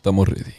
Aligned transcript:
Estamos 0.00 0.26
ready. 0.28 0.52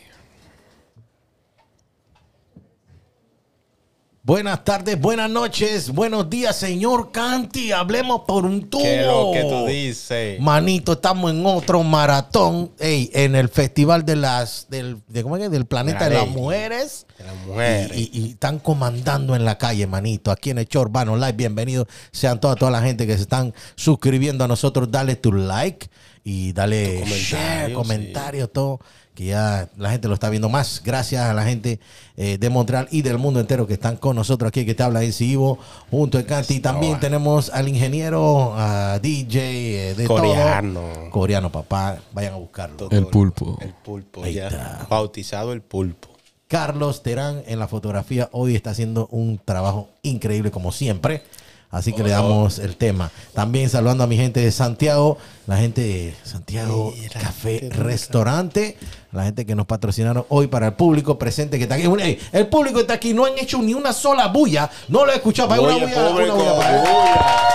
Buenas 4.23 4.63
tardes, 4.63 5.01
buenas 5.01 5.31
noches, 5.31 5.89
buenos 5.89 6.29
días, 6.29 6.55
señor 6.55 7.11
Canti. 7.11 7.71
Hablemos 7.71 8.21
por 8.27 8.45
un 8.45 8.69
tubo. 8.69 8.83
¿Qué 8.83 8.99
es 9.01 9.05
lo 9.07 9.31
que 9.33 9.41
tú 9.41 9.65
dices? 9.65 10.39
Manito, 10.39 10.91
estamos 10.93 11.31
en 11.31 11.43
otro 11.43 11.81
maratón, 11.81 12.71
ey, 12.77 13.09
en 13.15 13.33
el 13.35 13.49
festival 13.49 14.05
de 14.05 14.15
las 14.17 14.67
del, 14.69 15.01
de, 15.07 15.23
¿cómo 15.23 15.37
es 15.37 15.41
que? 15.43 15.49
del 15.49 15.65
planeta 15.65 16.07
de, 16.07 16.13
la 16.17 16.21
las 16.25 16.29
mujeres. 16.29 17.07
De 17.17 17.23
las 17.23 17.35
mujeres. 17.47 17.97
Y, 17.97 18.01
y- 18.13 18.21
y 18.27 18.29
están 18.33 18.59
comandando 18.59 19.35
en 19.35 19.43
la 19.43 19.57
calle, 19.57 19.87
manito. 19.87 20.29
Aquí 20.29 20.51
en 20.51 20.59
el 20.59 20.67
Show 20.67 20.83
Urbano 20.83 21.15
Live. 21.17 21.33
Bienvenidos 21.33 21.87
sean 22.11 22.39
toda, 22.39 22.53
toda 22.55 22.69
la 22.69 22.83
gente 22.83 23.07
que 23.07 23.15
se 23.15 23.23
están 23.23 23.55
suscribiendo 23.75 24.43
a 24.43 24.47
nosotros. 24.47 24.91
Dale 24.91 25.15
tu 25.15 25.31
like 25.33 25.89
y 26.23 26.53
dale 26.53 26.85
Tu 26.85 26.99
comentario, 26.99 27.17
share, 27.25 27.67
sí. 27.69 27.73
comentario, 27.73 28.47
todo. 28.47 28.79
Que 29.13 29.25
ya 29.25 29.67
la 29.77 29.91
gente 29.91 30.07
lo 30.07 30.13
está 30.13 30.29
viendo 30.29 30.47
más. 30.49 30.81
Gracias 30.83 31.21
a 31.23 31.33
la 31.33 31.43
gente 31.43 31.79
eh, 32.17 32.37
de 32.37 32.49
Montreal 32.49 32.87
y 32.91 33.01
del 33.01 33.17
mundo 33.17 33.39
entero 33.39 33.67
que 33.67 33.73
están 33.73 33.97
con 33.97 34.15
nosotros 34.15 34.47
aquí, 34.49 34.65
que 34.65 34.73
te 34.73 34.83
habla 34.83 35.03
en 35.03 35.11
Ivo, 35.19 35.59
junto 35.89 36.17
a 36.17 36.23
Canti. 36.23 36.55
Y 36.55 36.59
también 36.61 36.99
tenemos 36.99 37.49
al 37.49 37.67
ingeniero, 37.67 38.53
a 38.55 38.99
DJ, 38.99 39.91
eh, 39.91 39.95
de 39.95 40.05
Coreano. 40.07 40.79
todo. 40.79 41.09
Coreano, 41.09 41.51
papá. 41.51 41.97
Vayan 42.13 42.33
a 42.33 42.37
buscarlo. 42.37 42.89
El 42.89 43.07
pulpo. 43.07 43.57
El 43.61 43.73
pulpo, 43.73 44.23
Ahí 44.23 44.35
ya. 44.35 44.47
está. 44.47 44.87
Bautizado 44.89 45.51
el 45.53 45.61
pulpo. 45.61 46.09
Carlos 46.47 47.01
Terán 47.01 47.43
en 47.47 47.59
la 47.59 47.67
fotografía 47.69 48.27
hoy 48.33 48.55
está 48.55 48.71
haciendo 48.71 49.07
un 49.07 49.39
trabajo 49.43 49.89
increíble 50.03 50.51
como 50.51 50.71
siempre. 50.73 51.23
Así 51.71 51.93
que 51.93 52.03
le 52.03 52.09
damos 52.09 52.59
el 52.59 52.75
tema. 52.75 53.09
También 53.33 53.69
saludando 53.69 54.03
a 54.03 54.07
mi 54.07 54.17
gente 54.17 54.41
de 54.41 54.51
Santiago, 54.51 55.17
la 55.47 55.55
gente 55.57 55.81
de 55.81 56.15
Santiago 56.23 56.93
Café. 57.13 57.69
Restaurante, 57.71 58.77
la 59.13 59.23
gente 59.23 59.45
que 59.45 59.55
nos 59.55 59.65
patrocinaron 59.65 60.25
hoy 60.27 60.47
para 60.47 60.67
el 60.67 60.73
público 60.73 61.17
presente 61.17 61.57
que 61.57 61.63
está 61.63 61.75
aquí. 61.75 62.17
El 62.33 62.47
público 62.47 62.81
está 62.81 62.95
aquí, 62.95 63.13
no 63.13 63.25
han 63.25 63.37
hecho 63.37 63.59
ni 63.61 63.73
una 63.73 63.93
sola 63.93 64.27
bulla. 64.27 64.69
No 64.89 65.05
lo 65.05 65.13
he 65.13 65.15
escuchado. 65.15 65.47
Para 65.47 65.61
una 65.61 65.73
bulla, 65.73 65.85
una 65.85 66.09
público, 66.09 66.35
bulla 66.35 66.57
para 66.57 66.75
él. 66.75 66.81
bulla. 66.81 67.51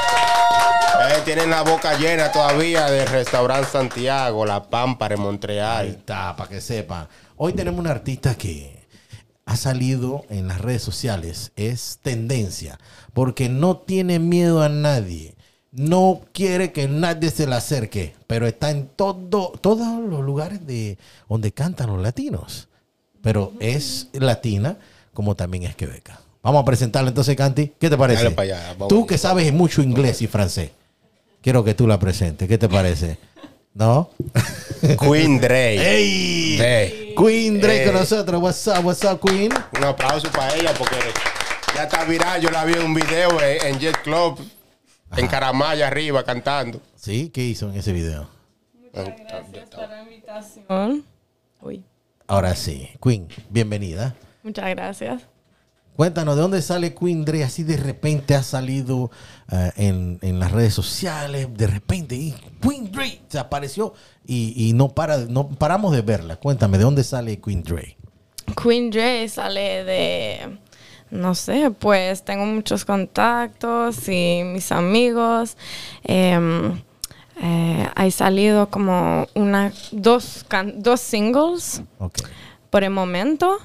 Eh, 1.08 1.22
tienen 1.24 1.50
la 1.50 1.62
boca 1.62 1.96
llena 1.98 2.32
todavía 2.32 2.86
del 2.86 3.06
restaurante 3.06 3.68
Santiago, 3.70 4.44
La 4.46 4.62
Pámpara 4.64 5.14
en 5.14 5.20
Ahí 5.20 5.26
Montreal. 5.26 5.86
está, 5.88 6.34
para 6.34 6.48
que 6.48 6.60
sepan. 6.60 7.06
Hoy 7.36 7.52
tenemos 7.52 7.78
una 7.78 7.90
artista 7.90 8.34
que 8.34 8.75
ha 9.46 9.56
salido 9.56 10.24
en 10.28 10.48
las 10.48 10.60
redes 10.60 10.82
sociales. 10.82 11.52
Es 11.56 12.00
tendencia. 12.02 12.78
Porque 13.14 13.48
no 13.48 13.78
tiene 13.78 14.18
miedo 14.18 14.62
a 14.62 14.68
nadie. 14.68 15.34
No 15.70 16.20
quiere 16.32 16.72
que 16.72 16.88
nadie 16.88 17.30
se 17.30 17.46
le 17.46 17.54
acerque. 17.54 18.14
Pero 18.26 18.46
está 18.46 18.70
en 18.70 18.88
todo, 18.88 19.52
todos 19.60 20.04
los 20.04 20.24
lugares 20.24 20.66
de 20.66 20.98
donde 21.28 21.52
cantan 21.52 21.88
los 21.88 22.02
latinos. 22.02 22.68
Pero 23.22 23.52
es 23.60 24.08
latina 24.12 24.78
como 25.14 25.34
también 25.34 25.62
es 25.62 25.76
quebeca. 25.76 26.20
Vamos 26.42 26.62
a 26.62 26.64
presentarla 26.64 27.08
entonces, 27.08 27.34
Canti. 27.36 27.72
¿Qué 27.78 27.88
te 27.88 27.96
parece? 27.96 28.34
Allá. 28.36 28.76
Tú 28.88 29.06
que 29.06 29.16
sabes 29.16 29.52
mucho 29.52 29.82
inglés 29.82 30.22
y 30.22 30.26
francés. 30.26 30.70
Quiero 31.40 31.64
que 31.64 31.74
tú 31.74 31.86
la 31.86 31.98
presentes. 31.98 32.48
¿Qué 32.48 32.58
te 32.58 32.68
parece? 32.68 33.18
¿No? 33.76 34.08
Queen 34.98 35.38
Dre. 35.38 35.76
¡Ey! 35.76 36.58
Ey. 36.60 37.14
Queen 37.14 37.60
Drake 37.60 37.80
Ey. 37.82 37.86
con 37.86 37.94
nosotros. 37.94 38.40
What's 38.40 38.66
up, 38.68 38.84
what's 38.84 39.04
up, 39.04 39.20
Queen? 39.20 39.52
Un 39.76 39.84
aplauso 39.84 40.30
para 40.32 40.54
ella 40.54 40.72
porque 40.78 40.96
ya 41.74 41.82
está 41.84 42.04
viral. 42.04 42.40
Yo 42.40 42.50
la 42.50 42.64
vi 42.64 42.72
en 42.72 42.82
un 42.82 42.94
video 42.94 43.38
en, 43.42 43.66
en 43.66 43.78
Jet 43.78 43.98
Club, 44.02 44.38
en 45.16 45.26
Caramaya 45.26 45.88
arriba 45.88 46.24
cantando. 46.24 46.80
Sí, 46.94 47.28
¿qué 47.28 47.42
hizo 47.42 47.68
en 47.70 47.76
ese 47.76 47.92
video? 47.92 48.28
Gracias 48.94 49.68
por 49.70 49.88
la 49.90 50.02
invitación. 50.02 51.04
Uy, 51.60 51.84
Ahora 52.28 52.56
sí, 52.56 52.88
Queen, 53.02 53.28
bienvenida. 53.50 54.16
muchas 54.42 54.70
gracias. 54.70 55.22
Cuéntanos, 55.96 56.36
¿de 56.36 56.42
dónde 56.42 56.60
sale 56.60 56.94
Queen 56.94 57.24
Drake? 57.24 57.44
Así 57.44 57.62
de 57.62 57.78
repente 57.78 58.34
ha 58.34 58.42
salido 58.42 59.10
eh, 59.50 59.72
en, 59.76 60.18
en 60.20 60.38
las 60.38 60.52
redes 60.52 60.74
sociales, 60.74 61.48
de 61.56 61.66
repente, 61.66 62.14
y 62.14 62.34
Queen 62.60 62.92
Drake 62.92 63.22
se 63.28 63.38
apareció 63.38 63.94
y, 64.26 64.52
y 64.56 64.74
no, 64.74 64.90
para, 64.90 65.16
no 65.18 65.48
paramos 65.48 65.92
de 65.92 66.02
verla. 66.02 66.36
Cuéntame, 66.36 66.76
¿de 66.76 66.84
dónde 66.84 67.02
sale 67.02 67.40
Queen 67.40 67.62
Drake? 67.62 67.96
Queen 68.62 68.90
Dre 68.90 69.28
sale 69.28 69.84
de, 69.84 70.58
no 71.10 71.34
sé, 71.34 71.70
pues 71.70 72.24
tengo 72.24 72.44
muchos 72.44 72.84
contactos 72.84 74.08
y 74.08 74.42
mis 74.44 74.70
amigos. 74.72 75.56
Em, 76.04 76.82
eh, 77.42 77.88
hay 77.94 78.10
salido 78.10 78.70
como 78.70 79.26
una, 79.34 79.72
dos, 79.92 80.46
dos 80.76 81.00
singles 81.00 81.82
por 82.70 82.84
el 82.84 82.90
momento, 82.90 83.58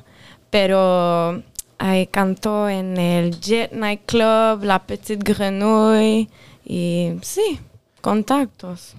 pero 0.50 1.44
ahí 1.82 2.08
canto 2.08 2.70
en 2.70 2.98
el 2.98 3.40
Jet 3.40 3.72
Nightclub, 3.74 4.64
La 4.64 4.84
Petite 4.86 5.24
Grenouille 5.24 6.30
y 6.64 7.14
sí, 7.24 7.60
contactos. 8.02 8.94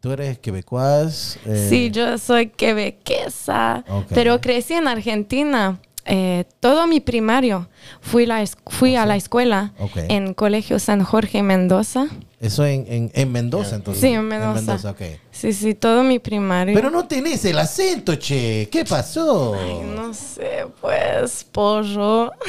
¿Tú 0.00 0.10
eres 0.12 0.38
quebecuaz? 0.38 1.38
eh, 1.46 1.66
Sí, 1.68 1.90
yo 1.90 2.18
soy 2.18 2.48
quebequesa, 2.48 3.84
pero 4.08 4.40
crecí 4.40 4.74
en 4.74 4.88
Argentina. 4.88 5.78
Eh, 6.04 6.44
todo 6.58 6.88
mi 6.88 6.98
primario 6.98 7.68
fui, 8.00 8.26
la 8.26 8.42
a 8.42 9.06
la 9.06 9.16
escuela 9.16 9.72
en 9.94 10.34
Colegio 10.34 10.80
San 10.80 11.04
Jorge 11.04 11.42
Mendoza. 11.44 12.08
Eso 12.42 12.66
en, 12.66 12.84
en, 12.88 13.10
en 13.14 13.30
Mendoza, 13.30 13.76
entonces. 13.76 14.00
Sí, 14.00 14.08
en 14.08 14.26
Mendoza. 14.26 14.90
ok. 14.90 15.00
Sí, 15.30 15.52
sí, 15.52 15.74
todo 15.74 16.02
mi 16.02 16.18
primario. 16.18 16.74
Pero 16.74 16.90
no 16.90 17.06
tenés 17.06 17.44
el 17.44 17.56
acento, 17.56 18.16
che. 18.16 18.68
¿Qué 18.68 18.84
pasó? 18.84 19.54
Ay, 19.54 19.80
no 19.94 20.12
sé, 20.12 20.66
pues, 20.80 21.44
pollo. 21.44 22.32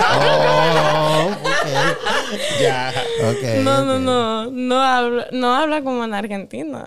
Oh, 0.00 1.30
ok. 1.32 1.68
Ya. 2.62 2.92
Ok, 3.28 3.62
no, 3.62 3.84
no, 3.84 3.98
no, 3.98 4.50
no 4.50 4.80
habla, 4.80 5.26
no 5.32 5.54
habla 5.54 5.82
como 5.82 6.04
en 6.04 6.14
Argentina. 6.14 6.86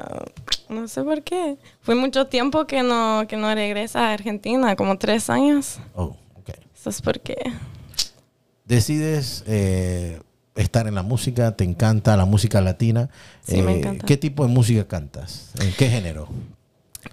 No 0.69 0.88
sé 0.88 1.03
por 1.03 1.22
qué. 1.22 1.57
Fue 1.81 1.94
mucho 1.94 2.25
tiempo 2.25 2.66
que 2.66 2.81
no, 2.81 3.25
que 3.28 3.38
no 3.38 3.53
regresa 3.53 4.09
a 4.09 4.13
Argentina, 4.13 4.75
como 4.75 4.97
tres 4.97 5.29
años. 5.29 5.78
Oh, 5.94 6.16
ok. 6.40 6.50
Eso 6.75 6.90
es 6.90 7.00
porque... 7.00 7.35
Decides 8.66 9.44
eh, 9.45 10.19
estar 10.56 10.88
en 10.88 10.95
la 10.95 11.03
música, 11.03 11.56
te 11.56 11.63
encanta 11.63 12.16
la 12.17 12.25
música 12.25 12.62
latina. 12.62 13.09
Sí, 13.41 13.62
me 13.62 13.73
Eh, 13.73 13.78
encanta. 13.79 14.06
¿Qué 14.06 14.17
tipo 14.17 14.45
de 14.45 14.50
música 14.53 14.88
cantas? 14.88 15.51
¿En 15.59 15.72
qué 15.73 15.89
género? 15.89 16.28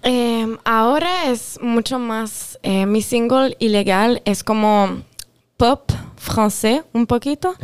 Eh, 0.03 0.47
ahora 0.65 1.29
es 1.29 1.59
mucho 1.61 1.99
más. 1.99 2.59
eh, 2.63 2.85
mi 2.85 3.01
single 3.01 3.55
ilegal 3.59 4.21
es 4.25 4.43
como 4.43 5.01
pop 5.57 5.91
francés, 6.17 6.83
un 6.93 7.05
poquito. 7.07 7.55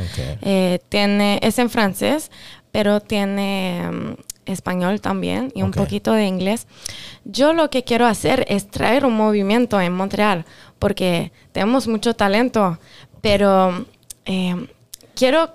Eh, 0.42 0.80
tiene, 0.90 1.40
es 1.44 1.60
en 1.60 1.70
francés, 1.70 2.32
pero 2.72 3.00
tiene 3.00 3.82
mm, 3.92 4.14
español 4.52 5.02
también 5.02 5.52
y 5.56 5.62
un 5.62 5.72
poquito 5.72 6.14
de 6.14 6.26
inglés. 6.26 6.68
Yo 7.26 7.54
lo 7.54 7.70
que 7.70 7.84
quiero 7.84 8.06
hacer 8.06 8.46
es 8.50 8.70
traer 8.70 9.06
un 9.06 9.16
movimiento 9.16 9.80
en 9.80 9.94
Montreal, 9.94 10.46
porque 10.80 11.32
tenemos 11.52 11.88
mucho 11.88 12.16
talento, 12.16 12.80
pero 13.22 13.86
quiero 15.16 15.52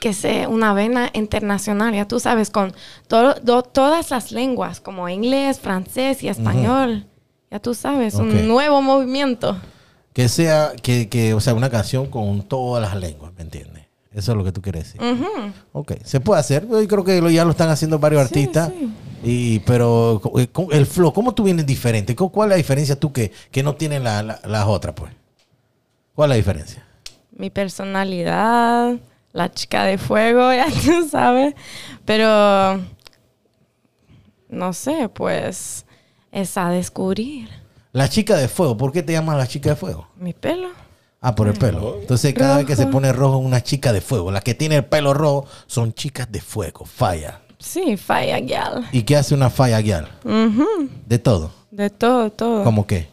que 0.00 0.12
sea 0.12 0.48
una 0.48 0.74
vena 0.74 1.10
internacional, 1.14 1.94
ya 1.94 2.08
tú 2.08 2.18
sabes, 2.18 2.50
con 2.50 2.74
todo- 3.06 3.34
do- 3.42 3.62
todas 3.62 4.10
las 4.10 4.32
lenguas, 4.32 4.80
como 4.80 5.08
inglés, 5.08 5.60
francés 5.60 6.22
y 6.24 6.28
español. 6.28 7.06
Ya 7.50 7.60
tú 7.60 7.74
sabes, 7.74 8.14
un 8.14 8.48
nuevo 8.48 8.82
movimiento. 8.82 9.56
Que 10.12 10.28
sea, 10.28 10.72
que, 10.82 11.08
que, 11.08 11.34
o 11.34 11.40
sea, 11.40 11.54
una 11.54 11.70
canción 11.70 12.06
con 12.06 12.42
todas 12.42 12.82
las 12.82 13.00
lenguas, 13.00 13.32
¿me 13.36 13.42
entiendes? 13.42 13.84
Eso 14.12 14.32
es 14.32 14.38
lo 14.38 14.44
que 14.44 14.52
tú 14.52 14.60
quieres 14.60 14.84
decir. 14.92 15.00
Ujú. 15.02 15.52
Ok, 15.72 15.92
se 16.04 16.20
puede 16.20 16.40
hacer. 16.40 16.66
Yo 16.68 16.86
creo 16.88 17.04
que 17.04 17.20
lo- 17.22 17.30
ya 17.30 17.44
lo 17.44 17.52
están 17.52 17.70
haciendo 17.70 17.98
varios 17.98 18.20
Sí, 18.22 18.24
artistas. 18.28 18.70
sí. 18.78 18.92
Y, 19.24 19.58
pero 19.60 20.20
eh, 20.36 20.48
el 20.72 20.84
flow, 20.86 21.12
¿cómo 21.12 21.32
tú 21.32 21.44
vienes 21.44 21.64
diferente? 21.64 22.14
¿Cu- 22.16 22.30
¿Cuál 22.30 22.48
es 22.48 22.50
la 22.50 22.56
diferencia 22.56 22.98
tú 22.98 23.12
que, 23.12 23.30
que 23.50 23.62
no 23.62 23.74
tienen 23.76 24.02
la- 24.04 24.22
la- 24.22 24.40
las 24.44 24.66
otras, 24.66 24.94
pues? 24.94 25.12
¿Cuál 26.14 26.28
es 26.28 26.30
la 26.30 26.36
diferencia? 26.36 26.84
Mi 27.36 27.50
personalidad, 27.50 28.96
la 29.32 29.50
chica 29.50 29.84
de 29.84 29.98
fuego, 29.98 30.52
ya 30.54 30.66
tú 30.66 31.08
sabes. 31.08 31.54
Pero, 32.04 32.80
no 34.48 34.72
sé, 34.72 35.08
pues 35.08 35.86
es 36.30 36.56
a 36.56 36.70
descubrir. 36.70 37.48
La 37.92 38.08
chica 38.08 38.36
de 38.36 38.48
fuego, 38.48 38.76
¿por 38.76 38.92
qué 38.92 39.02
te 39.02 39.12
llamas 39.12 39.36
la 39.36 39.46
chica 39.46 39.70
de 39.70 39.76
fuego? 39.76 40.08
Mi 40.16 40.32
pelo. 40.32 40.68
Ah, 41.20 41.34
por 41.36 41.46
el 41.46 41.54
pelo. 41.54 41.98
Entonces, 42.00 42.34
cada 42.34 42.56
vez 42.56 42.66
que 42.66 42.74
se 42.74 42.86
pone 42.86 43.12
rojo, 43.12 43.36
una 43.36 43.62
chica 43.62 43.92
de 43.92 44.00
fuego. 44.00 44.32
Las 44.32 44.42
que 44.42 44.54
tiene 44.54 44.76
el 44.76 44.84
pelo 44.86 45.14
rojo 45.14 45.46
son 45.68 45.92
chicas 45.92 46.32
de 46.32 46.40
fuego, 46.40 46.84
falla. 46.84 47.42
Sí, 47.60 47.96
falla 47.96 48.40
gal. 48.40 48.88
¿Y 48.90 49.02
qué 49.04 49.16
hace 49.16 49.34
una 49.34 49.48
falla 49.48 49.80
guial? 49.80 50.08
Ujú. 50.24 50.66
De 51.06 51.20
todo. 51.20 51.52
De 51.70 51.90
todo, 51.90 52.30
todo. 52.30 52.64
¿Cómo 52.64 52.88
qué? 52.88 53.11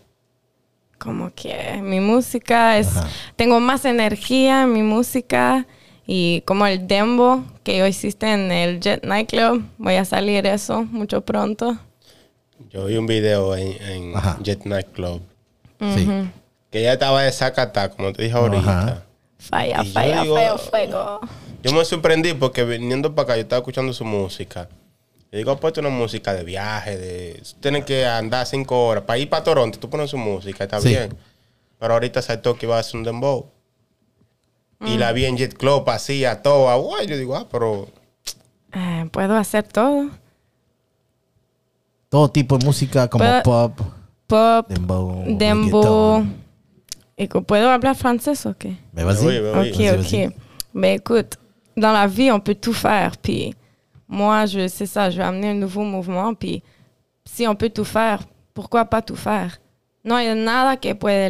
Como 0.99 1.31
que 1.33 1.79
mi 1.81 1.99
música 1.99 2.77
es... 2.77 2.95
Ajá. 2.97 3.07
Tengo 3.35 3.59
más 3.59 3.85
energía 3.85 4.63
en 4.63 4.73
mi 4.73 4.83
música 4.83 5.65
y 6.05 6.41
como 6.41 6.67
el 6.67 6.87
dembo 6.87 7.43
que 7.63 7.77
yo 7.77 7.87
hiciste 7.87 8.31
en 8.31 8.51
el 8.51 8.79
Jet 8.79 9.03
Nightclub, 9.05 9.63
voy 9.77 9.95
a 9.95 10.05
salir 10.05 10.45
eso 10.45 10.83
mucho 10.83 11.21
pronto. 11.21 11.77
Yo 12.71 12.85
vi 12.85 12.97
un 12.97 13.07
video 13.07 13.55
en, 13.55 13.81
en. 13.81 14.13
Jet 14.43 14.65
Night 14.65 14.87
Club. 14.93 15.21
Sí. 15.95 16.07
Que 16.71 16.81
ella 16.81 16.93
estaba 16.93 17.23
de 17.23 17.31
Zacatá, 17.31 17.89
como 17.89 18.11
te 18.13 18.23
dije 18.23 18.35
ahorita. 18.35 18.59
Ajá. 18.81 19.03
Falla, 19.39 19.81
Y 19.83 19.91
falla, 19.91 20.21
digo- 20.23 20.35
falla, 20.35 20.57
fuego. 20.57 21.19
Yo 21.63 21.71
me 21.73 21.85
sorprendí 21.85 22.33
porque 22.33 22.63
viniendo 22.65 23.15
para 23.15 23.23
acá, 23.23 23.35
yo 23.37 23.41
estaba 23.43 23.59
escuchando 23.59 23.93
su 23.93 24.03
música. 24.05 24.67
Y 25.31 25.37
digo, 25.37 25.55
puesto 25.59 25.79
una 25.81 25.89
música 25.89 26.33
de 26.33 26.43
viaje, 26.43 26.97
de... 26.97 27.43
Tienen 27.59 27.83
que 27.85 28.05
andar 28.05 28.45
cinco 28.47 28.87
horas. 28.87 29.03
Para 29.03 29.19
ir 29.19 29.29
para 29.29 29.43
Toronto, 29.43 29.77
tú 29.79 29.89
pones 29.89 30.09
su 30.09 30.17
música, 30.17 30.63
está 30.63 30.81
Sí. 30.81 30.89
bien. 30.89 31.15
Pero 31.77 31.93
ahorita 31.93 32.21
saltó 32.21 32.55
que 32.55 32.65
iba 32.65 32.75
a 32.77 32.79
hacer 32.79 32.95
un 32.97 33.03
dembow. 33.03 33.51
Y 34.85 34.97
la 34.97 35.11
vi 35.11 35.25
en 35.25 35.37
Jet 35.37 35.53
Club, 35.55 35.87
así, 35.89 36.25
a 36.25 36.41
toda. 36.41 36.75
Guay, 36.75 37.05
yo 37.07 37.17
digo, 37.17 37.35
ah, 37.35 37.47
pero... 37.51 37.87
Eh, 38.73 39.07
Puedo 39.11 39.35
hacer 39.35 39.63
todo. 39.67 40.09
Todo 42.09 42.29
tipo 42.31 42.57
de 42.57 42.65
música 42.65 43.07
como 43.07 43.23
Pero- 43.23 43.43
pop, 43.43 43.79
Pop, 44.25 44.67
dembow, 44.69 45.23
dembow. 45.27 46.25
¿Puedo 47.45 47.69
hablar 47.69 47.95
français 47.95 48.45
o 48.45 48.55
qué? 48.57 48.77
Mais 48.93 49.05
vas-y. 49.05 49.37
Ok, 49.39 49.99
ok. 49.99 50.33
Ben 50.73 50.95
écoute, 50.99 51.37
dans 51.75 51.91
la 51.93 52.07
vie, 52.07 52.31
on 52.31 52.39
peut 52.39 52.55
tout 52.55 52.73
faire. 52.73 53.17
Puis 53.21 53.55
moi, 54.09 54.45
je 54.47 54.67
c'est 54.67 54.87
ça, 54.87 55.09
je 55.11 55.17
vais 55.17 55.23
amener 55.23 55.49
un 55.51 55.53
nouveau 55.53 55.83
mouvement. 55.83 56.33
Puis 56.33 56.63
si 57.25 57.47
on 57.47 57.55
peut 57.55 57.69
tout 57.69 57.85
faire, 57.85 58.19
pourquoi 58.53 58.85
pas 58.85 59.01
tout 59.03 59.15
faire? 59.15 59.61
No 60.03 60.15
hay 60.15 60.33
nada 60.33 60.77
que, 60.77 60.95
puede 60.95 61.29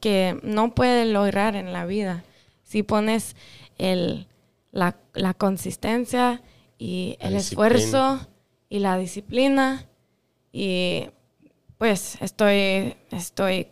que 0.00 0.38
no 0.42 0.74
puede 0.74 1.04
lograr 1.12 1.54
en 1.54 1.72
la 1.72 1.86
vida. 1.86 2.24
Si 2.64 2.82
pones 2.82 3.36
el, 3.78 4.26
la, 4.72 4.96
la 5.14 5.32
consistencia 5.34 6.40
y 6.78 7.16
La 7.20 7.28
el 7.28 7.34
disciplina. 7.36 7.68
esfuerzo 7.76 8.28
y 8.68 8.78
la 8.80 8.98
disciplina 8.98 9.84
y 10.52 11.06
pues 11.78 12.16
estoy, 12.22 12.94
estoy, 13.10 13.66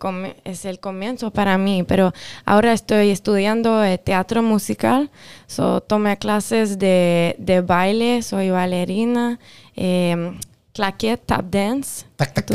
es 0.44 0.64
el 0.64 0.78
comienzo 0.78 1.30
para 1.30 1.56
mí, 1.56 1.84
pero 1.84 2.12
ahora 2.44 2.72
estoy 2.72 3.10
estudiando 3.10 3.82
eh, 3.82 3.98
teatro 3.98 4.42
musical, 4.42 5.10
so, 5.46 5.80
tomé 5.80 6.18
clases 6.18 6.78
de, 6.78 7.34
de 7.38 7.62
baile, 7.62 8.22
soy 8.22 8.50
bailarina, 8.50 9.38
eh, 9.74 10.38
claquette, 10.74 11.24
tap 11.24 11.46
dance. 11.46 12.04
Tac, 12.16 12.34
tac. 12.34 12.46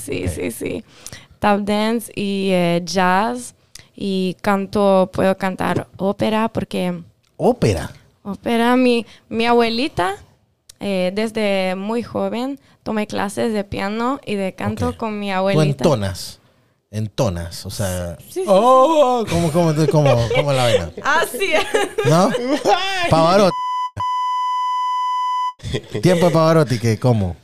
Sí, 0.00 0.26
sí, 0.28 0.50
sí. 0.50 0.84
Tap 1.38 1.60
dance 1.60 2.10
y 2.14 2.50
eh, 2.52 2.82
jazz 2.84 3.54
y 3.94 4.36
canto, 4.40 5.10
puedo 5.12 5.36
cantar 5.36 5.88
ópera 5.96 6.48
porque 6.48 7.02
Ópera. 7.36 7.90
Ópera, 8.22 8.76
mi, 8.76 9.04
mi 9.28 9.46
abuelita, 9.46 10.14
eh, 10.82 11.12
desde 11.14 11.74
muy 11.76 12.02
joven, 12.02 12.58
tomé 12.82 13.06
clases 13.06 13.52
de 13.54 13.64
piano 13.64 14.20
y 14.26 14.34
de 14.34 14.52
canto 14.54 14.88
Ok. 14.90 14.96
con 14.96 15.18
mi 15.18 15.28
Tú 15.28 15.34
abuelita. 15.34 15.84
entonas. 15.84 16.40
Entonas. 16.90 17.64
O 17.64 17.70
sea. 17.70 18.16
Sí, 18.20 18.32
sí, 18.32 18.44
oh, 18.46 19.24
¿cómo, 19.30 19.50
cómo, 19.50 19.72
cómo, 19.90 20.28
cómo 20.34 20.52
la 20.52 20.64
vaina? 20.64 20.90
Así 21.02 21.52
es. 21.54 21.64
¿No? 22.10 22.28
Pavarotti. 23.10 23.56
Tiempo 26.02 26.26
de 26.26 26.32
Pavarotti, 26.32 26.78
que 26.78 26.98
¿cómo? 26.98 27.36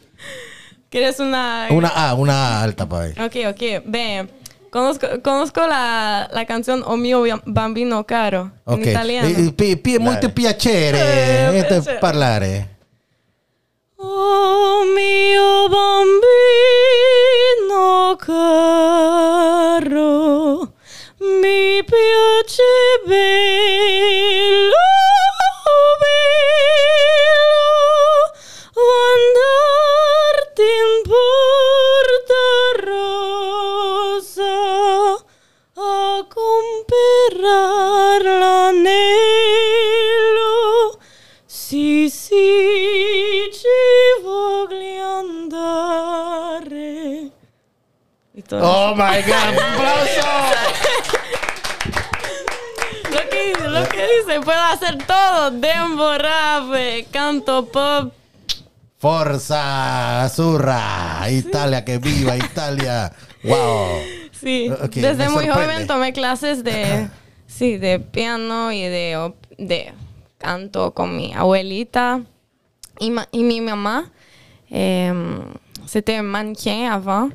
¿Quieres 0.90 1.20
una...? 1.20 1.68
Una 1.70 1.88
A, 1.88 2.14
una 2.14 2.58
A 2.58 2.62
alta 2.62 2.88
para 2.88 3.06
ver. 3.06 3.20
Ok, 3.22 3.36
ok. 3.54 3.82
Ve, 3.86 4.28
conozco, 4.70 5.06
conozco 5.22 5.66
la, 5.66 6.28
la 6.32 6.46
canción 6.46 6.82
O 6.86 6.96
mio 6.96 7.22
bambino 7.46 8.04
caro, 8.04 8.52
Ok. 8.64 8.78
en 8.82 8.88
italiano. 8.88 9.28
Eh, 9.28 9.52
pi- 9.52 9.76
pi- 9.76 9.98
molto 9.98 10.32
piacere 10.34 10.98
Eh, 11.00 11.66
eh, 11.70 11.82
parlare. 12.00 12.68
Mio 14.94 15.68
bambino 15.68 16.26
caro, 18.16 20.06
mi 21.20 21.82
piace 21.84 22.72
bello, 23.06 24.74
Oh 48.50 48.94
my 48.94 49.22
God, 49.22 49.52
un 49.52 49.58
aplauso. 49.58 50.22
Lo 53.10 53.28
que, 53.30 53.52
lo 53.68 53.88
que 53.88 54.02
dice, 54.02 54.40
puedo 54.40 54.60
hacer 54.60 54.98
todo. 55.06 55.50
Dembo, 55.50 56.18
rap, 56.18 56.72
eh, 56.76 57.06
canto, 57.10 57.66
pop. 57.66 58.12
Forza, 58.98 60.24
Azurra, 60.24 61.26
Italia, 61.30 61.84
que 61.84 61.98
viva 61.98 62.36
Italia. 62.36 63.12
Wow. 63.44 63.88
Sí, 64.32 64.70
desde 64.96 65.28
muy 65.30 65.48
joven 65.48 65.86
tomé 65.86 66.12
clases 66.12 66.62
de, 66.64 67.08
sí, 67.46 67.76
de 67.78 67.98
piano 68.00 68.72
y 68.72 68.82
de, 68.82 69.16
op- 69.16 69.46
de 69.56 69.92
canto 70.38 70.92
con 70.94 71.16
mi 71.16 71.32
abuelita 71.34 72.20
y, 72.98 73.10
ma- 73.10 73.28
y 73.32 73.42
mi 73.44 73.60
mamá. 73.60 74.10
Euh, 74.70 75.40
C'était 75.86 76.20
mannequin 76.22 76.90
avant. 76.90 77.32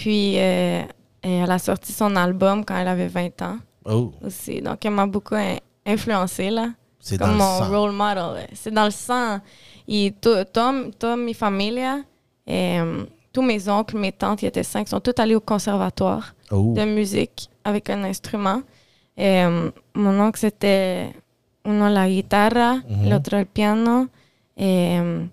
Puis 0.00 0.38
euh, 0.38 0.82
elle 1.22 1.50
a 1.50 1.58
sorti 1.58 1.92
son 1.92 2.16
album 2.16 2.64
quand 2.64 2.76
elle 2.76 2.88
avait 2.88 3.08
20 3.08 3.42
ans 3.42 3.58
Oh, 3.84 4.12
aussi. 4.24 4.60
Donc 4.60 4.84
elle 4.84 4.92
m'a 4.92 5.06
beaucoup 5.06 5.34
in- 5.36 5.56
influencé 5.86 6.50
là. 6.50 6.68
C'est 6.98 7.16
dans 7.18 7.26
Comme 7.26 7.34
le 7.34 7.38
mon 7.38 7.58
sang. 7.58 7.68
role 7.70 7.92
model. 7.92 8.46
C'est 8.54 8.70
dans 8.72 8.84
le 8.84 8.90
sang. 8.90 9.40
Et 9.88 10.12
tout- 10.20 10.44
toute 10.52 11.04
ma 11.18 11.32
famille, 11.34 11.82
euh, 12.48 13.04
tous 13.32 13.42
mes 13.42 13.68
oncles, 13.68 13.96
mes 13.98 14.12
tantes, 14.12 14.42
ils 14.42 14.46
étaient 14.46 14.62
cinq, 14.62 14.86
sont 14.88 15.00
tous 15.00 15.14
allés 15.18 15.34
au 15.34 15.40
conservatoire 15.40 16.34
oh. 16.50 16.74
de 16.76 16.84
musique 16.84 17.48
avec 17.64 17.88
un 17.90 18.04
instrument. 18.04 18.62
Eh, 19.16 19.44
mon 19.94 20.20
oncle, 20.20 20.38
c'était 20.38 21.12
uno 21.64 21.88
la 21.88 22.08
guitarra, 22.08 22.80
el 23.04 23.12
otro 23.12 23.36
el 23.38 23.46
piano. 23.46 24.08
eh, 24.56 25.26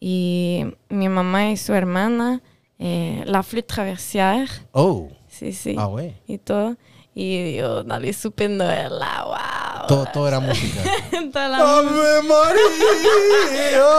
y 0.00 0.64
mi 0.88 1.08
mamá 1.08 1.50
y 1.50 1.56
su 1.56 1.72
hermana, 1.74 2.40
eh, 2.80 3.22
la 3.26 3.42
flûte 3.42 3.66
traversière. 3.66 4.48
Oh, 4.72 5.08
Sí, 5.28 5.52
sí. 5.52 5.74
ah, 5.78 5.88
ouais. 5.88 6.14
Y 6.26 6.38
todo. 6.38 6.76
Y 7.14 7.56
yo, 7.56 7.82
dale 7.82 8.12
super 8.12 8.50
novela, 8.50 9.24
wow. 9.26 9.86
Todo, 9.88 10.06
todo 10.12 10.28
era 10.28 10.40
música. 10.40 10.80
Toda 11.32 11.48
la- 11.48 11.78
¡Ave 11.78 12.22
María! 12.22 13.90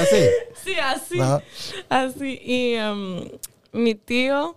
Así. 0.00 0.24
Sí, 0.64 0.74
así. 0.82 1.18
No. 1.18 1.40
Así. 1.88 2.40
Y 2.44 2.74
euh, 2.78 3.28
mi 3.72 3.94
tío, 3.94 4.56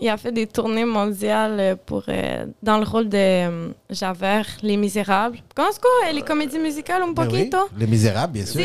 il 0.00 0.08
a 0.08 0.16
fait 0.18 0.32
des 0.32 0.46
tournées 0.46 0.84
mondiales 0.84 1.76
pour, 1.86 2.04
euh, 2.08 2.46
dans 2.62 2.78
le 2.78 2.84
rôle 2.84 3.08
de 3.08 3.18
euh, 3.18 3.68
Javert, 3.90 4.46
Les 4.62 4.76
Misérables. 4.76 5.38
Conozco 5.54 5.88
les 6.12 6.22
comédies 6.22 6.58
musicales 6.58 7.02
un 7.02 7.08
oui, 7.08 7.14
poquito? 7.14 7.68
Les 7.76 7.86
Misérables, 7.86 8.32
bien 8.34 8.46
sûr. 8.46 8.60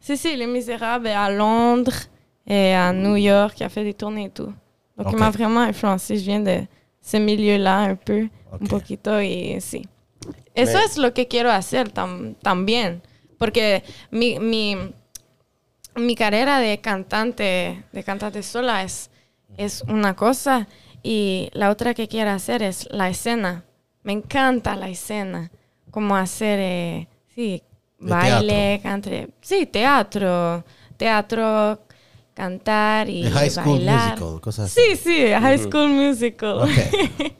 Si, 0.00 0.16
si, 0.16 0.36
Les 0.36 0.46
Misérables 0.46 1.08
à 1.08 1.30
Londres 1.30 1.92
et 2.48 2.72
à 2.74 2.92
New 2.92 3.16
York, 3.16 3.60
il 3.60 3.64
a 3.64 3.68
fait 3.68 3.84
des 3.84 3.94
tournées 3.94 4.24
et 4.24 4.30
tout. 4.30 4.52
Donc, 4.96 5.06
Ok. 5.08 5.12
il 5.12 5.18
m'a 5.18 5.30
vraiment 5.30 5.60
influencé. 5.60 6.16
Je 6.16 6.24
viens 6.24 6.40
de 6.40 6.62
ce 7.00 7.18
milieu-là 7.18 7.78
un 7.90 7.94
peu, 7.96 8.28
un 8.52 8.56
Ok. 8.56 8.68
poquito, 8.68 9.20
y 9.20 9.60
sí. 9.60 9.82
Eso 10.54 10.78
Me- 10.78 10.84
es 10.84 10.96
lo 10.96 11.12
que 11.12 11.26
quiero 11.28 11.50
hacer 11.50 11.90
tam- 11.90 12.34
también. 12.42 13.00
Porque 13.38 13.84
mi, 14.10 14.38
mi, 14.40 14.76
mi 15.96 16.14
carrera 16.14 16.58
de 16.58 16.78
cantante, 16.80 17.84
de 17.92 18.02
cantante 18.04 18.42
sola 18.42 18.82
es, 18.82 19.10
es 19.56 19.82
una 19.88 20.14
cosa 20.14 20.66
y 21.02 21.50
la 21.52 21.70
otra 21.70 21.94
que 21.94 22.08
quiero 22.08 22.30
hacer 22.30 22.62
es 22.62 22.88
la 22.90 23.08
escena. 23.08 23.64
Me 24.02 24.12
encanta 24.12 24.74
la 24.74 24.88
escena. 24.88 25.50
Como 25.90 26.16
hacer, 26.16 26.58
eh, 26.60 27.08
sí, 27.34 27.62
baile, 27.98 28.80
cante, 28.82 29.28
sí, 29.40 29.66
teatro, 29.66 30.64
teatro, 30.96 31.78
cantar 32.38 33.08
y 33.10 33.24
High 33.24 33.50
School 33.50 33.78
bailar. 33.78 34.10
Musical, 34.20 34.40
cosas 34.40 34.66
así. 34.66 34.80
Sí, 34.80 34.96
sí, 34.96 35.26
High 35.32 35.58
School 35.58 35.88
Musical. 35.88 36.68
Eh, 36.70 37.34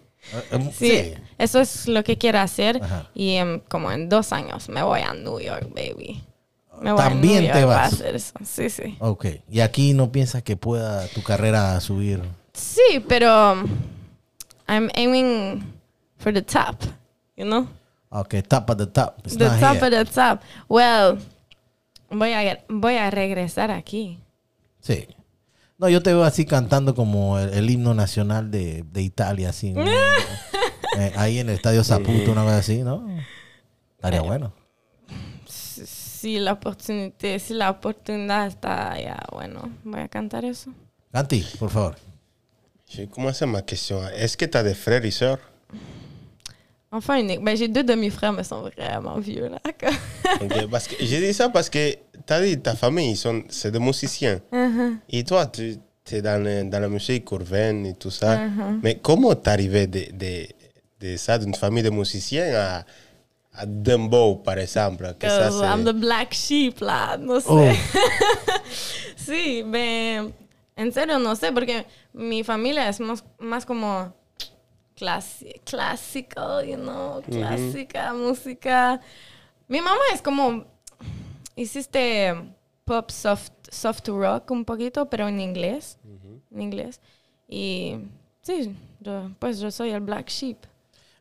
eh, 0.50 0.71
Sí, 0.76 0.88
sí. 0.90 1.14
eso 1.38 1.61
es 1.61 1.87
lo 1.87 2.02
que 2.02 2.19
quiero 2.19 2.40
hacer. 2.40 2.81
Ajá. 2.83 3.09
Y 3.14 3.35
em, 3.37 3.61
como 3.69 3.93
en 3.93 4.09
dos 4.09 4.33
años 4.33 4.69
me 4.69 4.83
voy 4.83 5.00
a 5.00 5.14
New 5.14 5.38
York, 5.40 5.69
baby. 5.73 6.23
Me 6.83 6.93
voy 6.93 7.00
También 7.00 7.38
a 7.38 7.40
New 7.43 7.52
te 7.52 7.61
York 7.61 7.71
para 7.71 7.83
vas. 7.83 7.93
hacer 7.95 8.17
eso. 8.17 8.33
Sí, 8.45 8.69
sí. 8.71 8.97
Ok. 9.00 9.26
¿Y 9.49 9.61
aquí 9.61 9.95
no 9.95 10.11
piensas 10.11 10.43
que 10.43 10.57
pueda 10.57 11.07
tu 11.09 11.23
carrera 11.23 11.81
subir? 11.81 12.21
Sí, 12.52 13.05
pero 13.09 13.52
um, 13.52 13.67
I'm 14.69 14.90
aiming 14.97 15.64
for 16.19 16.33
the 16.33 16.43
top, 16.43 16.76
you 17.37 17.45
know? 17.45 17.69
Ok, 18.11 18.35
top 18.49 18.71
of 18.71 18.76
the 18.78 18.87
top. 18.87 19.19
It's 19.25 19.37
the 19.37 19.49
top 19.61 19.76
here. 19.76 19.87
of 19.87 19.90
the 19.90 20.05
top. 20.05 20.40
Well, 20.69 21.19
voy 22.11 22.33
a, 22.33 22.59
voy 22.69 22.97
a 22.97 23.11
regresar 23.11 23.71
aquí. 23.71 24.19
Sí. 24.80 25.06
No, 25.78 25.88
yo 25.88 26.02
te 26.02 26.12
veo 26.12 26.25
así 26.25 26.44
cantando 26.44 26.94
como 26.94 27.38
el, 27.38 27.50
el 27.54 27.70
himno 27.70 27.94
nacional 27.94 28.50
de, 28.50 28.85
de 28.90 29.02
Italia, 29.02 29.50
así. 29.50 29.73
¿no? 29.73 29.85
Eh, 30.99 31.12
ahí 31.14 31.38
en 31.38 31.49
el 31.49 31.54
estadio 31.54 31.85
Saputo, 31.85 32.32
una 32.32 32.42
vez 32.42 32.54
así, 32.54 32.78
¿no? 32.82 33.06
Estaría 33.94 34.20
bueno. 34.23 34.52
Si, 35.47 36.40
la 36.40 36.54
oportunidad, 36.54 37.12
si 37.38 37.54
la 37.54 37.70
oportunidad 37.70 38.49
está 38.49 38.92
allá, 38.92 39.18
bueno, 39.30 39.70
voy 39.85 40.00
a 40.00 40.08
cantar 40.08 40.44
eso. 40.44 40.73
Canti, 41.12 41.44
por 41.61 41.70
favor. 41.70 41.97
Comment 43.11 43.32
c'est 43.32 43.47
ma 43.47 43.62
question? 43.62 44.00
Est-ce 44.08 44.37
que 44.37 44.47
tu 44.47 44.56
as 44.58 44.64
des 44.64 44.75
frères 44.75 45.04
et 45.04 45.11
sœurs? 45.12 45.38
Enfin, 46.90 47.18
unique. 47.20 47.44
Ben, 47.44 47.56
j'ai 47.56 47.68
deux 47.68 47.85
demi-frères, 47.85 48.32
mais 48.32 48.42
ils 48.42 48.47
sont 48.47 48.62
vraiment 48.62 49.18
vieux, 49.18 49.49
là. 49.49 49.61
Ok, 50.40 50.66
parce 50.70 50.88
que 50.88 50.97
j'ai 50.99 51.20
dit 51.20 51.35
ça 51.35 51.49
parce 51.50 51.68
que 51.68 51.97
tu 52.28 52.32
as 52.35 52.40
dit 52.42 52.61
ta 52.61 52.75
famille, 52.76 53.11
ils 53.12 53.16
sont, 53.16 53.42
c'est 53.49 53.70
des 53.73 53.78
musiciens. 53.80 54.38
Et 55.08 55.25
toi, 55.25 55.47
tu 55.47 55.78
es 56.12 56.23
dans, 56.23 56.42
le- 56.44 56.64
dans 56.70 56.78
la 56.80 56.88
musique 56.88 57.30
urbaine 57.32 57.87
et 57.87 57.94
tout 57.94 58.11
ça. 58.11 58.40
Mais 58.82 58.97
comment 59.02 59.35
t'es 59.35 59.50
arrivé 59.50 59.87
de, 59.87 60.04
de, 60.12 60.47
de 61.00 61.16
ça, 61.16 61.38
d'une 61.38 61.54
famille 61.54 61.82
de 61.82 61.90
musiciens 61.90 62.54
à, 62.54 62.85
à 63.54 63.66
Dembow, 63.66 64.37
par 64.37 64.58
exemple? 64.58 65.14
Que 65.18 65.28
ça, 65.28 65.49
Cause 65.49 65.62
I'm 65.62 65.85
the 65.85 65.92
black 65.99 66.32
sheep, 66.35 66.80
là. 66.80 67.16
No 67.18 67.40
sé. 67.40 67.47
Oh, 67.49 67.73
Sí, 69.16 69.62
ben, 69.66 70.32
en 70.76 70.92
serio 70.92 71.18
no 71.18 71.35
sé, 71.37 71.52
porque 71.52 71.85
mi 72.14 72.42
familia 72.44 72.88
es 72.88 73.00
más, 73.00 73.25
más 73.38 73.66
como 73.66 74.12
clásico, 75.64 76.62
you 76.62 76.76
know, 76.76 77.20
clásica, 77.23 78.12
música. 78.14 79.00
Mi 79.68 79.80
mamá 79.80 80.00
es 80.14 80.23
como, 80.23 80.64
hiciste 81.59 82.35
pop 82.85 83.11
soft, 83.11 83.50
soft 83.71 84.07
rock 84.09 84.50
un 84.50 84.65
poquito, 84.65 85.11
pero 85.11 85.29
en 85.29 85.41
inglés, 85.41 85.99
en 86.50 86.62
inglés. 86.62 87.00
Y 87.49 87.97
sí, 88.43 88.75
yo, 89.00 89.31
pues 89.38 89.59
yo 89.59 89.71
soy 89.71 89.91
el 89.91 90.00
black 90.00 90.29
sheep. 90.29 90.57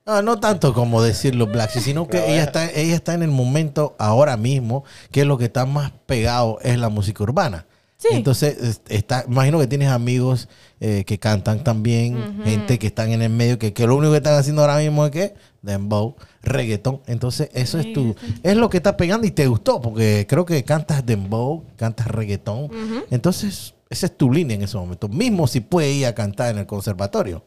no, 0.06 0.22
no 0.22 0.40
tanto 0.40 0.74
como 0.74 1.02
decirlo 1.02 1.48
Black 1.48 1.72
Sheep, 1.72 1.84
sino 1.84 2.08
que 2.08 2.18
ella 2.18 2.44
está, 2.44 2.72
ella 2.72 2.96
está 2.96 3.14
en 3.14 3.24
el 3.24 3.32
momento 3.32 3.96
ahora 3.98 4.38
mismo 4.38 4.84
que 5.12 5.26
lo 5.26 5.38
que 5.38 5.46
está 5.46 5.66
más 5.66 5.92
pegado 6.06 6.60
es 6.62 6.78
la 6.78 6.90
música 6.90 7.24
urbana. 7.24 7.66
Sí. 7.98 8.10
Entonces, 8.12 8.58
es- 8.62 8.82
está, 8.90 9.26
imagino 9.28 9.58
que 9.60 9.66
tienes 9.68 9.90
amigos 9.90 10.48
eh, 10.80 11.04
que 11.06 11.18
cantan 11.18 11.64
también, 11.64 12.44
gente 12.44 12.78
que 12.78 12.88
están 12.88 13.10
en 13.12 13.24
el 13.24 13.32
medio, 13.32 13.58
que, 13.58 13.74
que 13.74 13.88
lo 13.88 13.96
único 13.96 14.12
que 14.12 14.18
están 14.18 14.36
haciendo 14.36 14.62
ahora 14.62 14.78
mismo 14.78 15.04
es 15.06 15.12
que 15.12 15.34
dembow, 15.64 16.16
reggaetón. 16.44 17.02
Entonces, 17.08 17.50
eso 17.54 17.80
es 17.80 17.92
tu, 17.94 18.16
es 18.44 18.56
lo 18.56 18.70
que 18.70 18.78
está 18.78 18.96
pegando 18.96 19.26
y 19.26 19.32
te 19.32 19.48
gustó, 19.48 19.82
porque 19.82 20.28
creo 20.30 20.46
que 20.46 20.64
cantas 20.64 21.04
dembow, 21.06 21.64
cantas 21.76 22.06
reggaetón. 22.08 22.70
Entonces, 23.10 23.74
esa 23.90 24.06
es 24.06 24.16
tu 24.16 24.32
línea 24.32 24.56
en 24.56 24.62
ese 24.62 24.78
momento. 24.78 25.08
Mismo 25.08 25.48
si 25.48 25.62
puedes 25.62 25.96
ir 25.96 26.06
a 26.06 26.14
cantar 26.14 26.52
en 26.52 26.60
el 26.60 26.66
conservatorio. 26.68 27.44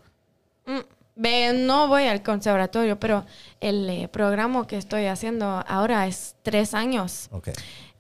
Mm, 0.67 0.79
Ve, 1.15 1.53
no 1.55 1.87
voy 1.87 2.05
al 2.09 2.23
conservatorio, 2.23 2.99
pero 2.99 3.25
el 3.61 3.89
eh, 3.89 4.09
programa 4.09 4.67
que 4.67 4.77
estoy 4.79 5.05
haciendo 5.07 5.63
ahora 5.69 6.07
es 6.09 6.35
tres 6.43 6.73
años 6.75 7.29
Ok. 7.31 7.51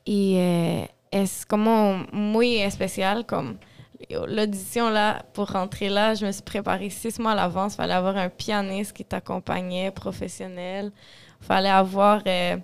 y 0.04 0.34
eh, 0.38 0.90
es 1.10 1.44
como 1.46 2.06
muy 2.12 2.58
especial. 2.58 3.24
Comme 3.26 3.58
yo, 4.08 4.26
l'audition 4.26 4.90
là, 4.90 5.24
pour 5.32 5.50
rentrer 5.50 5.88
là, 5.88 6.14
je 6.14 6.26
me 6.26 6.32
suis 6.32 6.42
préparée 6.42 6.90
six 6.90 7.18
mois 7.18 7.32
à 7.32 7.34
l'avance. 7.34 7.76
Fallait 7.76 7.94
avoir 7.94 8.16
un 8.16 8.28
pianiste 8.28 8.92
qui 8.92 9.04
t'accompagnait, 9.04 9.90
professionnel. 9.90 10.92
Fallait 11.40 11.70
avoir. 11.70 12.22
euh, 12.26 12.56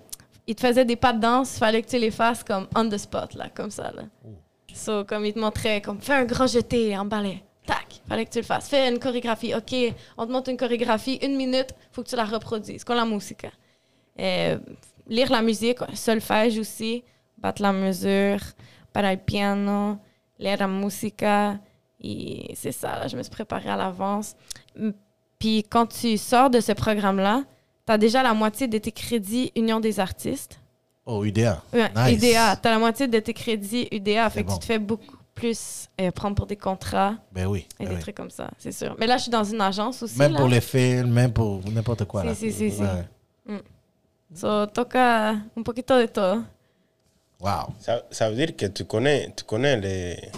il 0.49 0.55
te 0.55 0.61
faisait 0.61 0.85
des 0.85 0.95
pas 0.95 1.11
de 1.11 1.19
danse, 1.19 1.57
fallait 1.57 1.81
que 1.81 1.89
tu 1.89 1.97
les 1.99 2.09
fasses 2.09 2.41
comme 2.41 2.67
on 2.73 2.87
the 2.87 2.97
spot 2.97 3.33
là, 3.33 3.49
comme 3.53 3.69
ça 3.69 3.91
là. 3.91 4.03
So, 4.73 5.03
comme 5.03 5.25
il 5.25 5.33
te 5.33 5.39
montrait, 5.39 5.81
comme 5.81 5.99
fais 5.99 6.13
un 6.13 6.23
grand 6.23 6.47
jeté 6.47 6.97
en 6.97 7.03
ballet. 7.03 7.43
Tac, 7.65 8.01
fallait 8.07 8.25
que 8.25 8.29
tu 8.31 8.37
le 8.37 8.45
fasses. 8.45 8.69
Fais 8.69 8.87
une 8.87 8.97
chorégraphie. 8.97 9.53
OK, 9.53 9.75
on 10.17 10.25
te 10.25 10.31
montre 10.31 10.49
une 10.49 10.55
chorégraphie, 10.55 11.15
une 11.21 11.35
minute, 11.35 11.75
faut 11.91 12.01
que 12.01 12.07
tu 12.07 12.15
la 12.15 12.23
reproduises. 12.23 12.85
Con 12.85 12.95
la 12.95 13.03
musica. 13.03 13.49
Euh, 14.19 14.57
lire 15.07 15.29
la 15.31 15.41
musique, 15.41 15.79
solfège 15.93 16.57
aussi, 16.59 17.03
battre 17.37 17.61
la 17.61 17.71
mesure, 17.71 18.39
para 18.93 19.11
el 19.11 19.19
piano, 19.19 19.99
lire 20.39 20.57
la 20.59 20.67
musica. 20.67 21.59
Et 21.99 22.53
c'est 22.55 22.71
ça, 22.71 22.99
là, 22.99 23.07
je 23.07 23.17
me 23.17 23.23
suis 23.23 23.31
préparée 23.31 23.69
à 23.69 23.75
l'avance. 23.75 24.35
Mm, 24.77 24.89
Puis 25.39 25.63
quand 25.69 25.87
tu 25.87 26.17
sors 26.17 26.49
de 26.49 26.59
ce 26.59 26.71
programme-là, 26.71 27.43
tu 27.85 27.93
as 27.93 27.97
déjà 27.97 28.21
la 28.23 28.33
moitié 28.33 28.67
de 28.67 28.77
tes 28.77 28.91
crédits 28.91 29.51
Union 29.55 29.79
des 29.79 29.99
artistes. 29.99 30.59
Oh. 31.05 31.23
Ouais, 31.23 31.31
Nice. 31.31 32.17
UDA. 32.21 32.57
Tu 32.57 32.67
as 32.67 32.71
la 32.71 32.79
moitié 32.79 33.07
de 33.07 33.19
tes 33.19 33.33
crédits 33.33 33.87
UDA. 33.91 34.29
Fait 34.29 34.43
que 34.43 34.51
tu 34.51 34.59
te 34.59 34.65
fais 34.65 34.77
beaucoup 34.79 35.15
plus 35.33 35.87
euh, 36.01 36.11
prendre 36.11 36.35
pour 36.35 36.47
des 36.47 36.57
contrats 36.57 37.15
Ben 37.31 37.45
oui. 37.45 37.65
et 37.79 37.83
ben 37.83 37.89
des 37.89 37.95
oui. 37.95 38.01
trucs 38.01 38.15
comme 38.15 38.31
ça, 38.31 38.49
c'est 38.57 38.71
sûr. 38.71 38.95
Mais 38.99 39.05
là, 39.07 39.17
je 39.17 39.23
suis 39.23 39.31
dans 39.31 39.43
une 39.43 39.61
agence 39.61 40.01
aussi. 40.03 40.17
Même 40.17 40.33
là. 40.33 40.39
pour 40.39 40.49
les 40.49 40.59
films, 40.61 41.11
même 41.11 41.31
pour 41.31 41.61
n'importe 41.71 42.05
quoi. 42.05 42.21
Si, 42.23 42.27
là. 42.27 42.35
si, 42.35 42.51
si, 42.51 42.71
si. 42.71 42.81
Ouais. 42.81 43.61
So, 44.33 44.65
toca 44.65 45.29
un 45.55 45.63
poquito 45.63 45.97
de 45.97 46.07
todo. 46.07 46.43
Wow. 47.39 47.73
Ça, 47.79 48.03
ça 48.09 48.29
veut 48.29 48.35
dire 48.35 48.55
que 48.55 48.65
tu 48.67 48.85
connais, 48.85 49.31
tu 49.35 49.43
connais 49.43 49.77
les, 49.77 50.31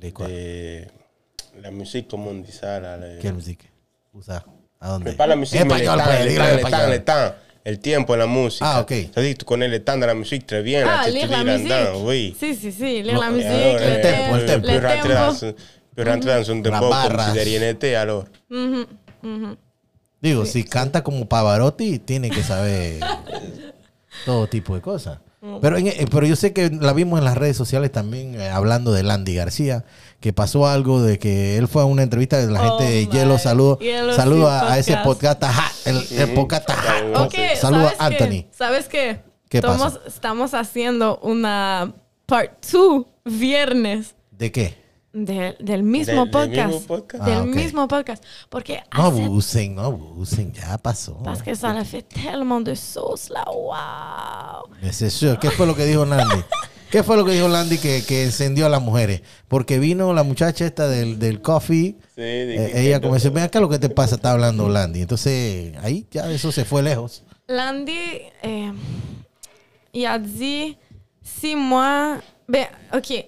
Les 0.00 0.12
quoi? 0.12 0.26
les- 0.28 0.86
la 1.62 1.70
musique, 1.70 2.08
comment 2.08 2.30
on 2.30 2.34
dit 2.40 2.52
ça 2.52 2.80
là, 2.80 2.96
les- 2.96 3.18
¿Qué 3.20 3.30
música? 3.32 3.64
Usa. 4.18 4.44
¿A 4.80 4.88
dónde? 4.90 5.04
Mais 5.04 5.16
pas 5.16 5.26
la 5.26 5.36
musique, 5.36 5.60
mais 5.64 5.68
le 5.78 5.84
Español, 5.84 5.98
temps, 5.98 6.04
pues, 6.04 6.24
le 6.24 6.36
temps, 6.36 6.44
le 6.44 6.50
temps, 6.60 6.68
español. 6.68 6.90
le 6.90 7.04
temps, 7.04 7.34
el 7.64 7.78
tiempo 7.78 8.16
la 8.16 8.26
música. 8.26 8.64
Ah, 8.66 8.80
ok. 8.80 8.88
C'est-à-dire 8.90 9.32
que 9.34 9.38
tu 9.38 9.44
connais 9.44 9.68
le 9.68 9.82
temps 9.84 9.96
de 9.98 10.06
la 10.06 10.14
musique 10.14 10.46
très 10.46 10.62
bien. 10.62 10.86
Ah, 10.88 11.08
lire 11.08 11.28
la 11.30 11.44
musique. 11.44 11.72
oui. 12.04 12.36
Si. 12.38 12.52
Lire 13.02 13.14
Lo- 13.14 13.20
la 13.20 13.30
musique, 13.30 13.46
Alors, 13.50 13.74
le 13.74 14.00
tempo, 14.02 14.36
le 14.36 14.46
tempo. 14.46 14.66
tempo. 14.66 15.08
Le 15.08 15.44
tempo. 15.44 15.56
peut 15.94 16.02
rentrer 16.10 16.34
dans 16.34 16.50
un 16.50 16.56
dembow 16.60 16.80
comme 16.80 16.90
barras. 16.90 17.32
si 17.32 17.38
de 17.38 17.44
rien 17.44 17.60
n'était 17.60 17.94
alors. 17.94 18.24
Mhm, 18.50 18.86
mhm. 19.22 19.56
Digo, 20.20 20.44
si 20.44 20.64
canta 20.64 21.02
como 21.02 21.26
Pavarotti, 21.28 21.98
tiene 22.00 22.30
que 22.30 22.42
saber 22.42 22.98
todo 24.24 24.46
tipo 24.48 24.74
de 24.74 24.80
cosas. 24.80 25.18
Pero, 25.60 25.76
en- 25.76 25.88
eh, 25.88 26.06
pero 26.10 26.26
yo 26.26 26.36
sé 26.36 26.52
que 26.52 26.70
la 26.70 26.92
vimos 26.92 27.18
en 27.18 27.24
las 27.24 27.36
redes 27.36 27.56
sociales 27.56 27.92
también 27.92 28.34
eh, 28.40 28.48
hablando 28.48 28.92
de 28.92 29.02
Landy 29.02 29.34
García, 29.34 29.84
que 30.20 30.32
pasó 30.32 30.66
algo 30.66 31.02
de 31.02 31.18
que 31.18 31.56
él 31.58 31.68
fue 31.68 31.82
a 31.82 31.84
una 31.84 32.02
entrevista 32.02 32.38
de 32.38 32.50
la 32.50 32.62
Oh 32.62 32.78
gente 32.78 32.92
de. 32.92 33.06
Hielo. 33.08 33.38
Saludo, 33.38 33.78
Hielo, 33.78 34.14
saludo 34.14 34.48
a, 34.48 34.72
a 34.72 34.78
ese 34.78 34.96
podcast. 34.98 35.42
Ajá, 35.44 35.70
el, 35.84 36.02
el 36.18 36.32
podcast. 36.34 36.68
Ajá. 36.70 36.94
Saludo 37.56 37.82
¿sabes 37.84 38.00
a 38.00 38.06
Anthony. 38.06 38.28
Qué? 38.28 38.48
¿Sabes 38.52 38.88
qué? 38.88 39.20
¿Qué 39.50 39.58
estamos, 39.58 39.94
pasa? 39.94 40.00
estamos 40.08 40.54
haciendo 40.54 41.18
una 41.22 41.94
part 42.26 42.64
2 42.72 43.04
viernes 43.26 44.14
¿De 44.30 44.50
qué? 44.50 44.83
De- 45.14 45.56
del 45.60 45.82
mismo 45.82 46.12
Del- 46.12 46.24
del 46.24 46.30
podcast. 46.30 46.72
mismo 46.72 46.86
podcast. 46.86 47.24
Del 47.24 47.34
Ah, 47.34 47.42
ok. 47.42 47.46
mismo 47.54 47.88
podcast. 47.88 48.24
Porque 48.50 48.82
No 48.96 49.04
hace 49.06 49.24
abusen, 49.24 49.74
no 49.76 49.82
abusen, 49.82 50.52
ya 50.52 50.76
pasó. 50.78 51.16
Parce 51.22 51.42
que 51.42 51.54
ça 51.56 51.72
le 51.72 51.84
fait 51.84 52.02
tellement 52.02 52.60
de 52.60 52.74
sauce 52.74 53.30
là, 53.32 53.44
wow. 53.46 54.68
¿Qué 55.40 55.50
fue 55.50 55.66
lo 55.66 55.74
que 55.74 55.86
dijo 55.86 56.04
Landy? 56.04 56.42
¿Qué 56.90 57.02
fue 57.02 57.16
lo 57.16 57.24
que 57.24 57.32
dijo 57.32 57.48
Landy 57.48 57.78
que, 57.78 58.04
que 58.06 58.24
encendió 58.24 58.66
a 58.66 58.68
las 58.68 58.80
mujeres? 58.82 59.22
Porque 59.48 59.78
vino 59.80 60.12
la 60.12 60.22
muchacha 60.22 60.64
esta 60.64 60.86
del, 60.88 61.18
del 61.18 61.40
coffee. 61.42 61.96
Sí, 62.14 62.20
de 62.22 62.66
eh, 62.66 62.86
ella 62.86 63.00
comenzó, 63.00 63.32
ven 63.32 63.44
acá 63.44 63.58
lo 63.60 63.68
que 63.68 63.78
te 63.80 63.88
pasa, 63.88 64.14
está 64.16 64.30
hablando 64.32 64.68
Landy. 64.68 65.00
Entonces, 65.02 65.74
ahí 65.82 66.06
ya 66.10 66.30
eso 66.30 66.52
se 66.52 66.64
fue 66.64 66.82
lejos. 66.82 67.24
Landy, 67.48 68.20
euh, 68.44 68.72
il 69.92 70.06
a 70.06 70.18
dit 70.18 70.76
si 71.22 71.56
moi. 71.56 72.20
Ben, 72.46 72.66
OK. 72.92 73.26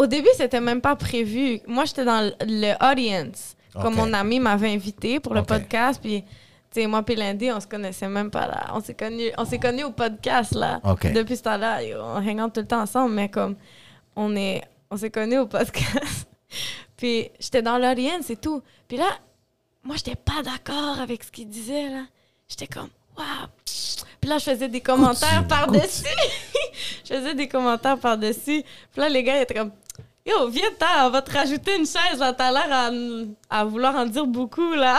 Au 0.00 0.06
début, 0.06 0.30
c'était 0.34 0.62
même 0.62 0.80
pas 0.80 0.96
prévu. 0.96 1.60
Moi, 1.66 1.84
j'étais 1.84 2.06
dans 2.06 2.32
le- 2.40 2.90
audience. 2.90 3.54
Comme 3.74 3.96
mon 3.96 4.14
ami 4.14 4.40
m'avait 4.40 4.72
invité 4.72 5.20
pour 5.20 5.34
le 5.34 5.42
podcast. 5.42 6.00
Puis, 6.02 6.22
tu 6.22 6.80
sais, 6.80 6.86
moi 6.86 7.04
et 7.06 7.14
Landy, 7.14 7.52
on 7.52 7.60
se 7.60 7.66
connaissait 7.66 8.08
même 8.08 8.30
pas 8.30 8.46
là. 8.46 8.68
On 8.72 8.80
s'est 8.80 8.94
connus 8.94 9.30
on 9.36 9.44
s'est 9.44 9.58
connus 9.58 9.84
au 9.84 9.90
podcast 9.90 10.54
là. 10.54 10.80
Depuis 11.12 11.36
ce 11.36 11.42
temps-là, 11.42 11.80
on 11.98 12.16
hang 12.16 12.40
out 12.40 12.54
tout 12.54 12.60
le 12.62 12.66
temps 12.66 12.80
ensemble. 12.80 13.12
Mais 13.14 13.28
comme, 13.28 13.56
on 14.16 14.34
est. 14.36 14.62
On 14.90 14.96
s'est 14.96 15.10
connus 15.10 15.36
au 15.36 15.46
podcast. 15.46 16.26
puis, 16.96 17.30
j'étais 17.38 17.60
dans 17.60 17.76
l'audience 17.76 18.30
et 18.30 18.36
tout. 18.36 18.62
Puis 18.88 18.96
là, 18.96 19.10
moi, 19.84 19.96
j'étais 19.96 20.16
pas 20.16 20.42
d'accord 20.42 20.98
avec 20.98 21.24
ce 21.24 21.30
qu'il 21.30 21.48
disait, 21.50 21.90
là. 21.90 22.04
J'étais 22.48 22.68
comme, 22.68 22.88
waouh. 23.18 23.48
Puis 24.18 24.30
là, 24.30 24.38
je 24.38 24.44
faisais 24.44 24.68
des 24.68 24.80
commentaires 24.80 25.46
par-dessus. 25.46 26.04
je 27.04 27.14
faisais 27.14 27.34
des 27.34 27.48
commentaires 27.48 27.98
par-dessus. 27.98 28.62
Puis 28.92 29.00
là, 29.00 29.08
les 29.10 29.22
gars, 29.22 29.38
ils 29.38 29.42
étaient 29.42 29.54
comme, 29.54 29.72
yo, 30.30 30.48
viens, 30.48 30.70
t'as, 30.78 31.06
on 31.06 31.10
va 31.10 31.22
te 31.22 31.32
rajouter 31.32 31.76
une 31.76 31.86
chaise, 31.86 32.18
là. 32.18 32.32
T'as 32.32 32.52
l'air 32.52 33.30
à, 33.48 33.64
vouloir 33.64 33.94
en 33.96 34.06
dire 34.06 34.26
beaucoup, 34.26 34.72
là. 34.74 34.98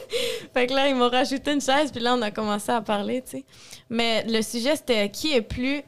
fait 0.54 0.66
que 0.66 0.74
là, 0.74 0.88
ils 0.88 0.94
m'ont 0.94 1.08
rajouté 1.08 1.52
une 1.52 1.60
chaise, 1.60 1.90
puis 1.90 2.00
là, 2.00 2.14
on 2.14 2.22
a 2.22 2.30
commencé 2.30 2.70
à 2.70 2.80
parler, 2.80 3.22
tu 3.22 3.38
sais. 3.38 3.44
Mais 3.88 4.24
le 4.24 4.42
sujet, 4.42 4.76
c'était 4.76 5.10
qui 5.10 5.34
est 5.34 5.42
plus, 5.42 5.82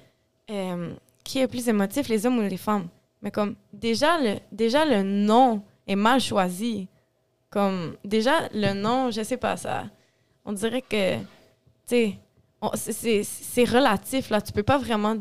euh, 0.50 0.94
qui 1.24 1.40
est 1.40 1.48
plus 1.48 1.68
émotif, 1.68 2.08
les 2.08 2.26
hommes 2.26 2.38
ou 2.38 2.42
les 2.42 2.56
femmes? 2.56 2.88
Mais 3.22 3.30
comme, 3.30 3.56
déjà, 3.72 4.18
le, 4.18 4.38
déjà, 4.52 4.84
le 4.84 5.02
nom 5.02 5.62
est 5.86 5.96
mal 5.96 6.20
choisi. 6.20 6.88
Comme, 7.50 7.96
déjà, 8.04 8.48
le 8.52 8.72
nom, 8.74 9.10
je 9.10 9.22
sais 9.22 9.36
pas, 9.36 9.56
ça. 9.56 9.84
On 10.44 10.52
dirait 10.52 10.82
que, 10.82 11.16
tu 11.86 12.14
sais, 12.76 13.22
c'est 13.24 13.64
relatif, 13.64 14.30
là. 14.30 14.40
Tu 14.40 14.52
peux 14.52 14.62
pas 14.62 14.78
vraiment 14.78 15.16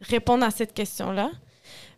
répondre 0.00 0.44
à 0.44 0.50
cette 0.50 0.72
question-là. 0.72 1.30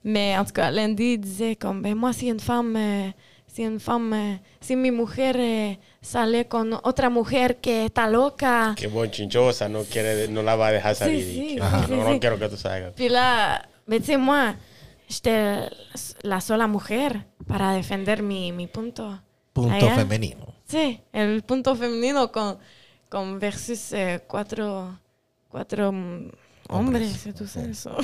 Mais 0.03 0.37
en 0.39 0.45
tout 0.45 0.53
cas, 0.53 0.71
Landy 0.71 1.19
disait 1.19 1.57
comme, 1.57 1.83
ben 1.83 1.95
moi, 1.95 2.13
si 2.13 2.29
une 2.29 2.41
femme, 2.41 2.75
euh, 2.77 3.11
si 3.47 3.63
une 3.63 3.79
femme, 3.81 4.13
euh, 4.15 4.37
si 4.61 4.75
mi 4.77 4.91
mujer 4.91 5.37
eh, 5.39 5.79
sale 6.01 6.47
con 6.49 6.73
otra 6.85 7.11
mujer 7.11 7.57
que 7.61 7.85
está 7.87 8.09
loca, 8.09 8.75
Que 8.77 8.87
bonchinchosa, 8.87 9.69
no, 9.69 9.83
quiere, 9.85 10.29
no 10.29 10.43
la 10.43 10.57
va 10.57 10.69
a 10.69 10.73
dejar 10.73 10.95
salir. 10.95 11.25
sí, 11.25 11.49
y 11.53 11.55
que, 11.57 11.61
no, 11.61 11.87
sí, 11.87 11.93
no 11.97 12.13
sí. 12.15 12.21
quiero 12.21 12.39
que 12.39 12.49
tú 12.49 12.57
salgas. 12.57 12.95
Puis 12.95 13.09
là, 13.11 13.69
mais 13.87 14.01
tu 14.01 14.07
sais, 14.07 14.17
moi, 14.17 14.55
j'étais 15.09 15.69
la 16.23 16.41
sola 16.41 16.67
mujer 16.67 17.27
para 17.47 17.73
defender 17.73 18.23
mi, 18.23 18.53
mi 18.53 18.67
punto. 18.69 19.21
Punto 19.53 19.75
Allá. 19.75 19.97
femenino. 19.97 20.55
Sí, 20.65 21.01
el 21.13 21.43
punto 21.43 21.75
femenino 21.75 22.31
con, 22.33 22.57
con 23.11 23.39
versus 23.39 23.93
eh, 23.93 24.23
cuatro, 24.27 24.99
cuatro 25.49 25.91
mm, 25.93 26.31
hombres, 26.69 27.29
¿tú 27.37 27.47
sabes 27.47 27.71
eso? 27.81 27.97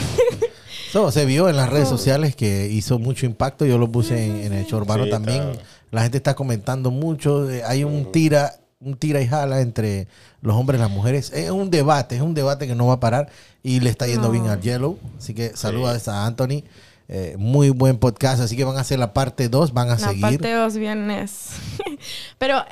So, 0.92 1.10
se 1.10 1.24
vio 1.26 1.48
en 1.48 1.56
las 1.56 1.68
redes 1.68 1.88
sociales 1.88 2.34
que 2.36 2.68
hizo 2.68 2.98
mucho 2.98 3.26
impacto. 3.26 3.66
Yo 3.66 3.78
lo 3.78 3.90
puse 3.90 4.24
en, 4.26 4.36
en 4.36 4.52
el 4.52 4.66
show 4.66 4.78
urbano 4.80 5.04
Sí, 5.04 5.10
también. 5.10 5.42
está. 5.50 5.62
La 5.90 6.02
gente 6.02 6.16
está 6.18 6.34
comentando 6.34 6.90
mucho. 6.90 7.50
eh, 7.50 7.62
Hay 7.64 7.84
un 7.84 8.10
tira, 8.12 8.54
un 8.80 8.96
tira 8.96 9.20
y 9.20 9.26
jala 9.26 9.60
entre 9.60 10.08
los 10.40 10.54
hombres 10.56 10.78
y 10.78 10.82
las 10.82 10.90
mujeres. 10.90 11.32
Es 11.32 11.50
un 11.50 11.70
debate, 11.70 12.16
es 12.16 12.22
un 12.22 12.34
debate 12.34 12.66
que 12.66 12.74
no 12.74 12.86
va 12.86 12.94
a 12.94 13.00
parar 13.00 13.28
y 13.62 13.80
le 13.80 13.90
está 13.90 14.06
yendo 14.06 14.28
No. 14.28 14.32
bien 14.32 14.46
al 14.46 14.60
Yellow. 14.60 14.98
Así 15.18 15.34
que 15.34 15.56
saludos 15.56 16.06
a 16.08 16.26
Anthony. 16.26 16.62
Eh, 17.08 17.36
muy 17.38 17.70
buen 17.70 17.98
podcast. 17.98 18.40
Así 18.40 18.56
que 18.56 18.64
van 18.64 18.76
a 18.76 18.80
hacer 18.80 18.98
la 18.98 19.12
parte 19.12 19.48
2, 19.48 19.72
van 19.72 19.88
a 19.90 19.92
La 19.92 19.98
seguir. 20.08 20.22
parte 20.22 20.48
de 20.48 20.56
los 20.56 20.76
viernes. 20.76 21.50
Pero 22.38 22.64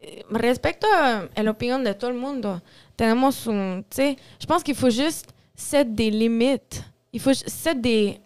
eh, 0.00 0.24
respecto 0.30 0.86
a 0.94 1.28
la 1.42 1.50
opinión 1.50 1.84
de 1.84 1.94
todo 1.94 2.10
el 2.10 2.16
mundo, 2.16 2.62
tenemos 2.96 3.46
un, 3.46 3.84
tu 3.88 3.96
sais, 3.96 4.16
je 4.40 4.46
pense 4.46 4.62
qu'il 4.64 4.74
faut 4.74 4.90
juste 4.90 5.26
set 5.54 5.88
des 5.88 6.10
limites. 6.10 6.82
Il 7.16 7.20
faut 7.20 7.32
set 7.32 7.80
des 7.80 8.18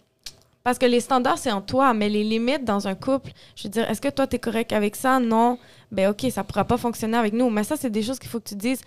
parce 0.65 0.77
que 0.77 0.85
les 0.85 0.99
standards 0.99 1.37
c'est 1.37 1.51
en 1.51 1.61
toi, 1.61 1.93
mais 1.93 2.09
les 2.09 2.25
limites 2.25 2.65
dans 2.65 2.89
un 2.89 2.93
couple, 2.93 3.31
je 3.55 3.63
veux 3.63 3.69
dire, 3.69 3.89
est-ce 3.89 4.01
que 4.01 4.09
toi 4.09 4.27
tu 4.27 4.35
es 4.35 4.39
correct 4.39 4.73
avec 4.73 4.97
ça? 4.97 5.17
Non. 5.17 5.57
Ben 5.93 6.09
OK, 6.09 6.29
ça 6.29 6.43
pourra 6.43 6.65
pas 6.65 6.75
fonctionner 6.75 7.15
avec 7.15 7.31
nous, 7.31 7.49
mais 7.49 7.63
ça 7.63 7.77
c'est 7.77 7.89
des 7.89 8.03
choses 8.03 8.19
qu'il 8.19 8.29
faut 8.29 8.41
que 8.41 8.49
tu 8.49 8.55
dises 8.55 8.81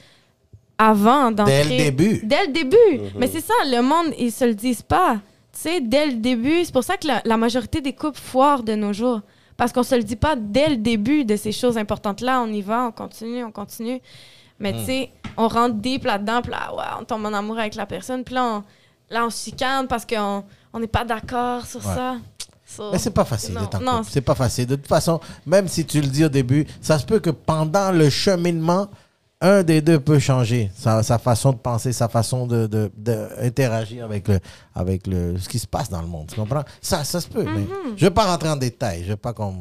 avant 0.77 1.31
d'entrer. 1.31 1.65
Dès 1.65 1.71
le 1.71 1.91
début. 1.91 2.21
Dès 2.23 2.47
le 2.47 2.53
début. 2.53 3.13
Mais 3.17 3.29
c'est 3.29 3.41
ça, 3.41 3.55
le 3.65 3.81
monde, 3.81 4.13
ils 4.19 4.31
se 4.31 4.45
le 4.45 4.55
disent 4.55 4.83
pas. 4.83 5.15
Tu 5.55 5.61
sais, 5.61 5.81
dès 5.81 6.07
le 6.07 6.15
début, 6.17 6.67
c'est 6.67 6.73
pour 6.73 6.85
ça 6.85 6.99
que 6.99 7.07
la, 7.07 7.23
la 7.25 7.39
majorité 7.39 7.81
des 7.81 7.95
couples 7.95 8.21
foirent 8.21 8.63
de 8.63 8.75
nos 8.75 8.93
jours. 8.93 9.23
Parce 9.57 9.73
qu'on 9.73 9.85
se 9.85 9.95
le 9.95 10.03
dit 10.03 10.17
pas 10.17 10.37
dès 10.37 10.69
le 10.69 10.77
début 10.77 11.25
de 11.25 11.37
ces 11.37 11.53
choses 11.53 11.79
importantes-là. 11.79 12.43
On 12.43 12.53
y 12.53 12.61
va, 12.61 12.89
on 12.89 12.93
continue, 12.93 13.43
on 13.43 13.53
continue. 13.53 14.03
Mais 14.59 14.73
tu 14.75 14.85
sais, 14.85 15.11
on 15.37 15.49
rentre 15.49 15.77
deep 15.77 16.05
là-dedans, 16.05 16.43
puis 16.43 16.53
là, 16.53 16.75
ouais, 16.75 16.85
on 17.01 17.05
tombe 17.05 17.25
en 17.25 17.33
amour 17.33 17.59
avec 17.59 17.75
la 17.75 17.87
personne, 17.87 18.23
puis 18.23 18.35
là, 18.35 18.45
on, 18.45 18.65
là, 19.11 19.25
on 19.27 19.31
se 19.31 19.45
chicane 19.45 19.87
parce 19.87 20.05
qu'on 20.07 20.45
on 20.73 20.79
n'est 20.81 20.87
pas 20.87 21.05
d'accord 21.05 21.65
sur 21.67 21.85
Ouais. 21.87 21.95
ça. 21.95 22.17
So- 22.67 22.91
Mais 22.93 22.99
c'est 22.99 23.11
pas 23.11 23.25
facile 23.25 23.55
d'être 23.55 23.75
en 23.77 23.99
couple. 23.99 24.11
C'est 24.11 24.21
pas 24.23 24.35
facile. 24.35 24.67
De 24.67 24.77
toute 24.77 24.89
façon, 24.89 25.21
même 25.47 25.69
si 25.69 25.85
tu 25.85 26.01
le 26.01 26.07
dis 26.09 26.25
au 26.25 26.29
début, 26.29 26.67
ça 26.81 26.99
se 26.99 27.05
peut 27.05 27.21
que 27.21 27.31
pendant 27.31 27.93
le 27.93 28.09
cheminement, 28.11 28.89
un 29.47 29.63
des 29.63 29.83
deux 29.83 30.01
peut 30.01 30.19
changer 30.19 30.71
sa, 30.75 31.03
sa 31.03 31.19
façon 31.19 31.53
de 31.53 31.59
penser, 31.59 31.93
sa 31.93 32.09
façon 32.09 32.47
de, 32.47 32.67
de- 32.67 32.91
de 32.97 34.03
avec, 34.03 34.27
le, 34.29 34.41
avec 34.75 35.07
le, 35.07 35.39
ce 35.39 35.49
qui 35.49 35.59
se 35.59 35.67
passe 35.67 35.91
dans 35.91 36.01
le 36.01 36.07
monde. 36.07 36.29
Tu 36.29 36.35
comprends? 36.37 36.65
Ça, 36.81 37.05
ça 37.05 37.21
se 37.21 37.29
peut. 37.29 37.45
mais 37.45 37.67
je 37.97 38.07
vais 38.07 38.11
pas 38.11 38.25
rentrer 38.25 38.49
en 38.49 38.57
détail. 38.57 39.03
Je 39.03 39.09
vais 39.09 39.17
pas 39.17 39.35
comme 39.35 39.59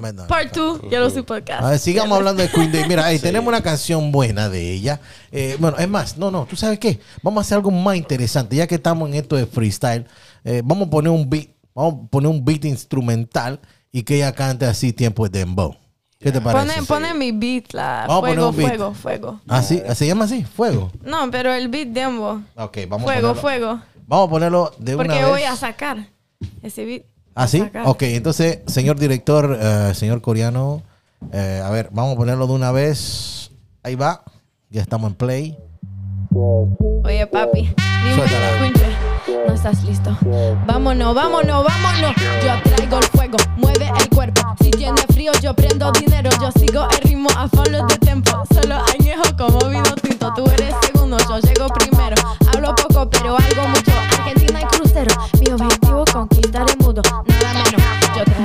mettre 0.00 0.16
dans- 0.18 0.26
Part 0.26 0.44
2, 0.54 0.88
Yellow 0.90 1.10
Soup 1.14 1.26
Podcast. 1.26 1.62
A 1.64 1.70
ver, 1.70 1.78
sigamos 1.80 2.16
hablando 2.16 2.42
de 2.42 2.48
Queen 2.48 2.70
Day. 2.70 2.86
Mira, 2.86 3.04
ahí 3.06 3.18
tenemos 3.20 3.48
una 3.48 3.60
canción 3.60 4.12
buena 4.12 4.48
de 4.48 4.72
ella. 4.72 5.00
Eh, 5.32 5.56
bueno, 5.58 5.76
es 5.78 5.88
más, 5.88 6.16
no, 6.16 6.30
no, 6.30 6.46
¿tú 6.46 6.54
sabes 6.54 6.78
qué? 6.78 7.00
Vamos 7.22 7.38
a 7.38 7.40
hacer 7.42 7.56
algo 7.56 7.72
más 7.72 7.96
interesante. 7.96 8.54
Ya 8.54 8.66
que 8.68 8.76
estamos 8.76 9.08
en 9.08 9.14
esto 9.16 9.34
de 9.34 9.46
freestyle, 9.46 10.06
eh, 10.44 10.62
vamos 10.64 10.86
a 10.86 10.90
poner 10.90 11.10
un 11.10 11.28
beat, 11.28 11.48
vamos 11.74 12.04
a 12.06 12.10
poner 12.10 12.30
un 12.30 12.44
beat 12.44 12.64
instrumental 12.66 13.58
y 13.90 14.02
que 14.04 14.16
ella 14.16 14.32
cante 14.32 14.64
así 14.66 14.92
tiempo 14.92 15.28
de 15.28 15.40
dembow. 15.40 15.74
¿Qué 16.24 16.32
te 16.32 16.40
parece? 16.40 16.66
Pone, 16.66 16.86
pone 16.86 17.14
mi 17.14 17.32
beat, 17.32 17.72
la 17.74 18.06
Vamos 18.08 18.16
a 18.16 18.20
poner 18.20 18.34
fuego, 18.36 18.48
un 18.50 18.56
beat. 18.56 18.68
fuego, 18.68 18.94
fuego. 18.94 19.40
¿Ah, 19.46 19.62
sí? 19.62 19.82
¿Se 19.94 20.06
llama 20.06 20.24
así? 20.24 20.42
Fuego. 20.42 20.90
No, 21.04 21.30
pero 21.30 21.52
el 21.52 21.68
beat 21.68 21.88
dembo. 21.88 22.40
Ok, 22.56 22.78
vamos 22.88 23.04
Fuego, 23.04 23.28
a 23.28 23.34
ponerlo. 23.34 23.40
fuego. 23.40 23.80
Vamos 24.06 24.26
a 24.26 24.30
ponerlo 24.30 24.72
de 24.78 24.96
Porque 24.96 25.18
una 25.18 25.28
voy 25.28 25.42
vez. 25.42 25.50
a 25.50 25.56
sacar 25.56 26.08
ese 26.62 26.84
beat. 26.86 27.02
¿Ah, 27.34 27.46
sí? 27.46 27.58
Sacar. 27.58 27.86
Ok, 27.86 28.02
entonces, 28.04 28.60
señor 28.66 28.98
director, 28.98 29.58
eh, 29.60 29.92
señor 29.94 30.22
coreano, 30.22 30.82
eh, 31.32 31.60
a 31.62 31.68
ver, 31.70 31.90
vamos 31.92 32.14
a 32.14 32.16
ponerlo 32.16 32.46
de 32.46 32.52
una 32.54 32.72
vez. 32.72 33.50
Ahí 33.82 33.94
va. 33.94 34.24
Ya 34.70 34.80
estamos 34.80 35.10
en 35.10 35.16
play. 35.16 35.58
Oye, 37.04 37.26
papi, 37.26 37.60
dime, 38.04 38.93
no 39.28 39.54
estás 39.54 39.82
listo. 39.84 40.16
Vámonos, 40.66 41.14
vámonos, 41.14 41.64
vámonos. 41.64 42.14
Yo 42.44 42.70
traigo 42.70 42.98
el 42.98 43.04
fuego, 43.04 43.36
mueve 43.56 43.90
el 44.00 44.08
cuerpo. 44.10 44.42
Si 44.60 44.70
tiene 44.70 45.00
frío, 45.12 45.32
yo 45.40 45.54
prendo 45.54 45.90
dinero. 45.92 46.30
Yo 46.40 46.50
sigo 46.52 46.86
el 46.90 46.98
ritmo 47.08 47.28
a 47.36 47.48
follow 47.48 47.86
de 47.86 47.98
tempo. 47.98 48.30
Solo 48.52 48.76
añejo 48.98 49.24
como 49.36 49.58
vino 49.68 49.94
tinto. 50.02 50.32
Tú 50.34 50.44
eres 50.46 50.74
segundo, 50.82 51.16
yo 51.18 51.38
llego 51.38 51.66
primero. 51.68 52.16
Hablo 52.52 52.74
poco, 52.74 53.08
pero 53.08 53.36
algo 53.36 53.68
mucho. 53.68 53.92
Argentina 54.18 54.60
y 54.60 54.64
crucero. 54.76 55.14
Mi 55.40 55.50
objetivo, 55.52 56.04
conquistar 56.12 56.66
el 56.68 56.78
mundo. 56.78 57.02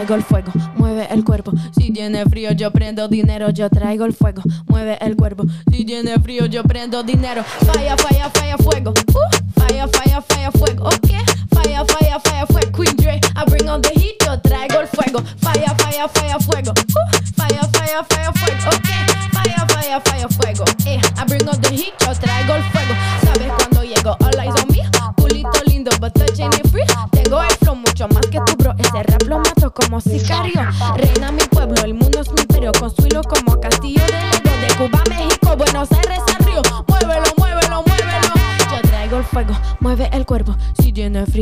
Traigo 0.09 0.25
el 0.25 0.27
fuego, 0.27 0.51
mueve 0.75 1.07
el 1.11 1.23
cuerpo. 1.23 1.51
Si 1.77 1.93
tiene 1.93 2.25
frío, 2.25 2.51
yo 2.53 2.71
prendo 2.71 3.07
dinero. 3.07 3.51
Yo 3.51 3.69
traigo 3.69 4.05
el 4.05 4.13
fuego, 4.13 4.41
mueve 4.65 4.97
el 5.01 5.15
cuerpo. 5.15 5.43
Si 5.71 5.85
tiene 5.85 6.17
frío, 6.17 6.47
yo 6.47 6.63
prendo 6.63 7.03
dinero. 7.03 7.43
Falla, 7.43 7.95
falla, 7.95 8.27
falla, 8.31 8.57
fuego. 8.57 8.89
Uh, 8.89 9.59
falla, 9.59 9.87
falla, 9.87 10.19
falla, 10.21 10.51
fuego. 10.51 10.85
Ok, 10.85 11.11
falla, 11.53 11.85
falla, 11.85 12.19
falla, 12.19 12.45
fuego. 12.47 12.71
Queen 12.71 12.95
Dre, 12.97 13.21
I 13.35 13.45
bring 13.51 13.69
on 13.69 13.83
the 13.83 13.89
heat. 13.89 14.15
Yo 14.25 14.41
traigo 14.41 14.79
el 14.79 14.87
fuego. 14.87 15.21
Falla, 15.41 15.75
falla, 15.77 16.07
falla, 16.07 16.39
fuego. 16.39 16.71
Uh, 16.71 17.33
falla, 17.35 17.69
falla, 17.71 18.03
falla, 18.03 18.33
fuego. 18.33 18.38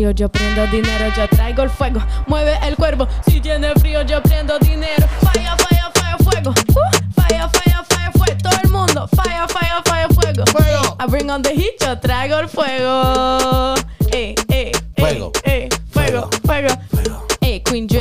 Frío, 0.08 0.12
yo 0.12 0.30
prendo 0.30 0.66
dinero. 0.68 1.06
Yo 1.16 1.28
traigo 1.28 1.64
el 1.64 1.70
fuego, 1.70 2.02
mueve 2.28 2.58
el 2.64 2.76
cuerpo. 2.76 3.08
Si 3.28 3.42
tiene 3.42 3.74
frío, 3.76 4.02
yo 4.04 4.22
prendo 4.22 4.58
dinero. 4.60 5.08
Falla, 5.22 5.56
falla, 5.58 5.92
falla, 5.94 6.18
fuego. 6.18 6.52
Uh, 6.52 7.22
falla, 7.22 7.50
falla, 7.50 7.84
falla, 7.90 8.12
fuego. 8.12 8.38
Todo 8.42 8.58
el 8.64 8.70
mundo, 8.70 9.08
falla, 9.16 9.48
falla, 9.48 9.82
falla, 9.86 10.08
fuego. 10.10 10.44
Fuego. 10.52 10.98
I 11.00 11.06
bring 11.10 11.30
on 11.30 11.42
the 11.42 11.54
heat, 11.54 11.80
yo 11.82 11.98
traigo 12.00 12.40
el 12.40 12.48
fuego. 12.48 13.76
Ey, 14.12 14.36
ey, 14.50 14.72
ey, 14.72 14.72
Fuego. 14.98 15.32
ey, 15.44 15.70
fuego, 15.92 16.30
fuego. 16.46 16.70
Fuego. 16.92 17.28
Ey, 17.42 17.60
Queen 17.62 17.88
J, 17.90 18.00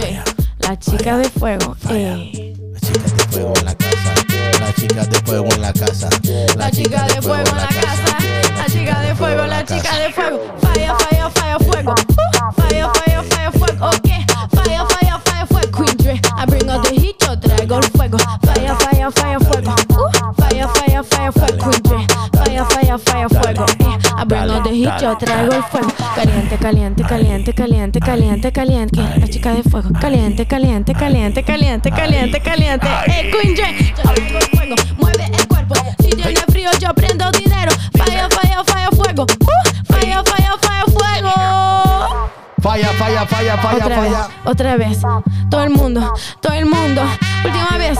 la 0.60 0.78
chica 0.78 1.18
de 1.18 1.28
fuego. 1.30 1.74
Falla. 1.80 2.14
Ey. 2.14 2.54
Las 2.72 2.82
chicas 2.82 3.16
de 3.16 3.24
fuego 3.24 3.52
en 3.58 3.64
la 3.64 3.74
casa. 4.56 4.64
Las 4.64 4.74
chicas 4.74 5.08
de 5.08 5.20
fuego 5.22 5.48
en 5.54 5.60
la 5.60 5.72
casa. 5.72 6.08
La 6.56 6.70
chica 6.70 7.06
de 7.06 7.22
fuego 7.22 7.48
en 7.50 7.56
la 7.56 7.68
casa. 7.68 8.18
La 8.56 8.66
chica 8.66 9.00
de 9.00 9.14
fuego, 9.14 9.46
la 9.46 9.64
chica 9.64 9.96
de 9.98 10.12
fuego. 10.12 10.40
Falla, 10.60 10.94
falla, 10.96 11.30
falla, 11.30 11.58
fuego. 11.58 11.92
Uh, 11.92 12.52
Falla, 12.52 12.92
falla, 12.94 13.22
falla, 13.22 13.52
fuego. 13.52 13.86
Ok. 13.86 14.08
Falla, 14.54 14.86
falla, 14.86 15.18
falla, 15.20 15.46
fuego. 15.46 15.70
Queen 15.72 15.96
Dre, 15.98 16.20
I 16.36 16.46
bring 16.46 16.70
out 16.70 16.82
the 16.84 16.94
heat. 16.94 17.16
Yo 17.20 17.38
traigo 17.38 17.78
el 17.78 17.84
fuego. 17.90 18.18
Falla, 18.18 18.76
falla, 18.76 19.10
falla, 19.10 19.38
fuego. 19.40 19.74
Falla, 20.36 20.68
falla, 20.68 21.02
falla, 21.02 21.32
fuego. 21.32 21.70
Queen 21.70 21.82
Dre. 21.82 22.06
Falla, 22.32 22.64
falla, 22.64 22.98
falla, 22.98 23.28
fuego. 23.28 23.85
Out 24.18 24.64
the 24.64 24.70
heat. 24.70 25.00
Yo 25.00 25.16
traigo 25.18 25.52
el 25.52 25.62
fuego. 25.64 25.88
Caliente, 26.14 26.56
caliente, 26.56 27.02
caliente, 27.02 27.52
caliente, 27.54 28.00
caliente, 28.00 28.52
caliente. 28.52 29.02
La 29.18 29.28
chica 29.28 29.52
de 29.52 29.62
fuego. 29.62 29.90
Caliente, 30.00 30.46
caliente, 30.46 30.94
caliente, 30.94 31.42
caliente, 31.42 31.90
caliente, 31.90 32.40
caliente. 32.40 32.86
Eh, 33.06 33.30
Queen 33.30 33.54
Dre. 33.54 33.94
Yo 33.96 34.02
traigo 34.02 34.38
el 34.38 34.44
fuego. 34.44 34.74
Mueve 34.98 35.30
el 35.38 35.46
cuerpo. 35.46 35.74
Si 35.98 36.10
tiene 36.10 36.40
frío, 36.48 36.70
yo 36.78 36.94
prendo 36.94 37.30
dinero. 37.32 37.72
Falla, 37.96 38.28
falla, 38.30 38.64
falla, 38.64 38.90
fuego. 38.90 39.26
Falla, 39.88 40.22
falla, 40.24 40.56
falla, 40.60 40.84
fuego. 40.86 42.30
Falla, 42.62 42.88
falla, 42.88 43.26
falla, 43.26 43.56
falla, 43.58 43.84
falla. 43.84 44.28
otra 44.44 44.76
vez. 44.76 45.00
Todo 45.50 45.62
el 45.62 45.70
mundo, 45.70 46.12
todo 46.40 46.54
el 46.54 46.66
mundo. 46.66 47.02
Última 47.44 47.78
vez. 47.78 47.98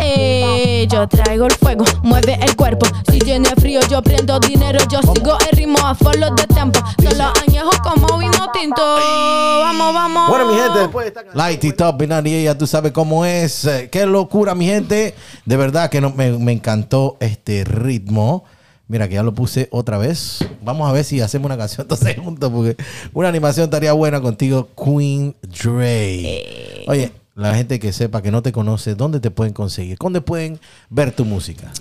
Eh, 0.00 0.86
yo 0.90 1.06
traigo 1.08 1.46
el 1.46 1.52
fuego, 1.54 1.84
mueve 2.02 2.38
el 2.42 2.54
cuerpo. 2.56 2.86
Si 3.10 3.18
tiene 3.18 3.48
frío, 3.56 3.80
yo 3.88 4.02
prendo 4.02 4.38
dinero. 4.40 4.78
Yo 4.90 5.00
sigo 5.02 5.36
el 5.50 5.56
ritmo 5.56 5.78
a 5.84 5.94
follow 5.94 6.34
de 6.34 6.46
tempo. 6.46 6.80
Solo 7.02 7.32
añejo 7.46 7.70
como 7.82 8.18
vino 8.18 8.50
tinto. 8.52 8.82
Vamos, 8.82 9.94
vamos. 9.94 10.28
Bueno, 10.28 10.52
mi 10.52 10.58
gente, 10.58 10.78
después 10.80 11.04
de 11.04 11.08
esta 11.08 11.22
canción- 11.24 11.38
Light 11.38 11.64
It 11.64 11.80
Up, 11.80 11.96
Binari, 11.98 12.44
ya 12.44 12.56
tú 12.56 12.66
sabes 12.66 12.92
cómo 12.92 13.24
es. 13.24 13.64
Eh, 13.64 13.88
Qué 13.90 14.06
locura, 14.06 14.54
mi 14.54 14.66
gente. 14.66 15.14
De 15.44 15.56
verdad 15.56 15.90
que 15.90 16.00
no, 16.00 16.10
me, 16.10 16.30
me 16.32 16.52
encantó 16.52 17.16
este 17.20 17.64
ritmo. 17.64 18.44
Mira 18.86 19.08
que 19.08 19.14
ya 19.14 19.22
lo 19.22 19.32
puse 19.34 19.68
otra 19.72 19.96
vez. 19.96 20.44
Vamos 20.62 20.88
a 20.88 20.92
ver 20.92 21.04
si 21.04 21.20
hacemos 21.20 21.46
una 21.46 21.56
canción 21.56 21.82
entonces 21.84 22.16
juntos, 22.22 22.50
porque 22.52 22.76
una 23.14 23.28
animación 23.28 23.64
estaría 23.64 23.92
buena 23.94 24.20
contigo, 24.20 24.68
Queen 24.76 25.34
Dre. 25.42 26.84
Oye, 26.86 27.12
la 27.34 27.54
gente 27.54 27.80
que 27.80 27.92
sepa 27.92 28.22
que 28.22 28.30
no 28.30 28.42
te 28.42 28.52
conoce, 28.52 28.94
¿dónde 28.94 29.20
te 29.20 29.30
pueden 29.30 29.52
conseguir? 29.52 29.98
¿Dónde 29.98 30.20
pueden 30.20 30.60
ver 30.88 31.12
tu 31.12 31.24
música? 31.24 31.72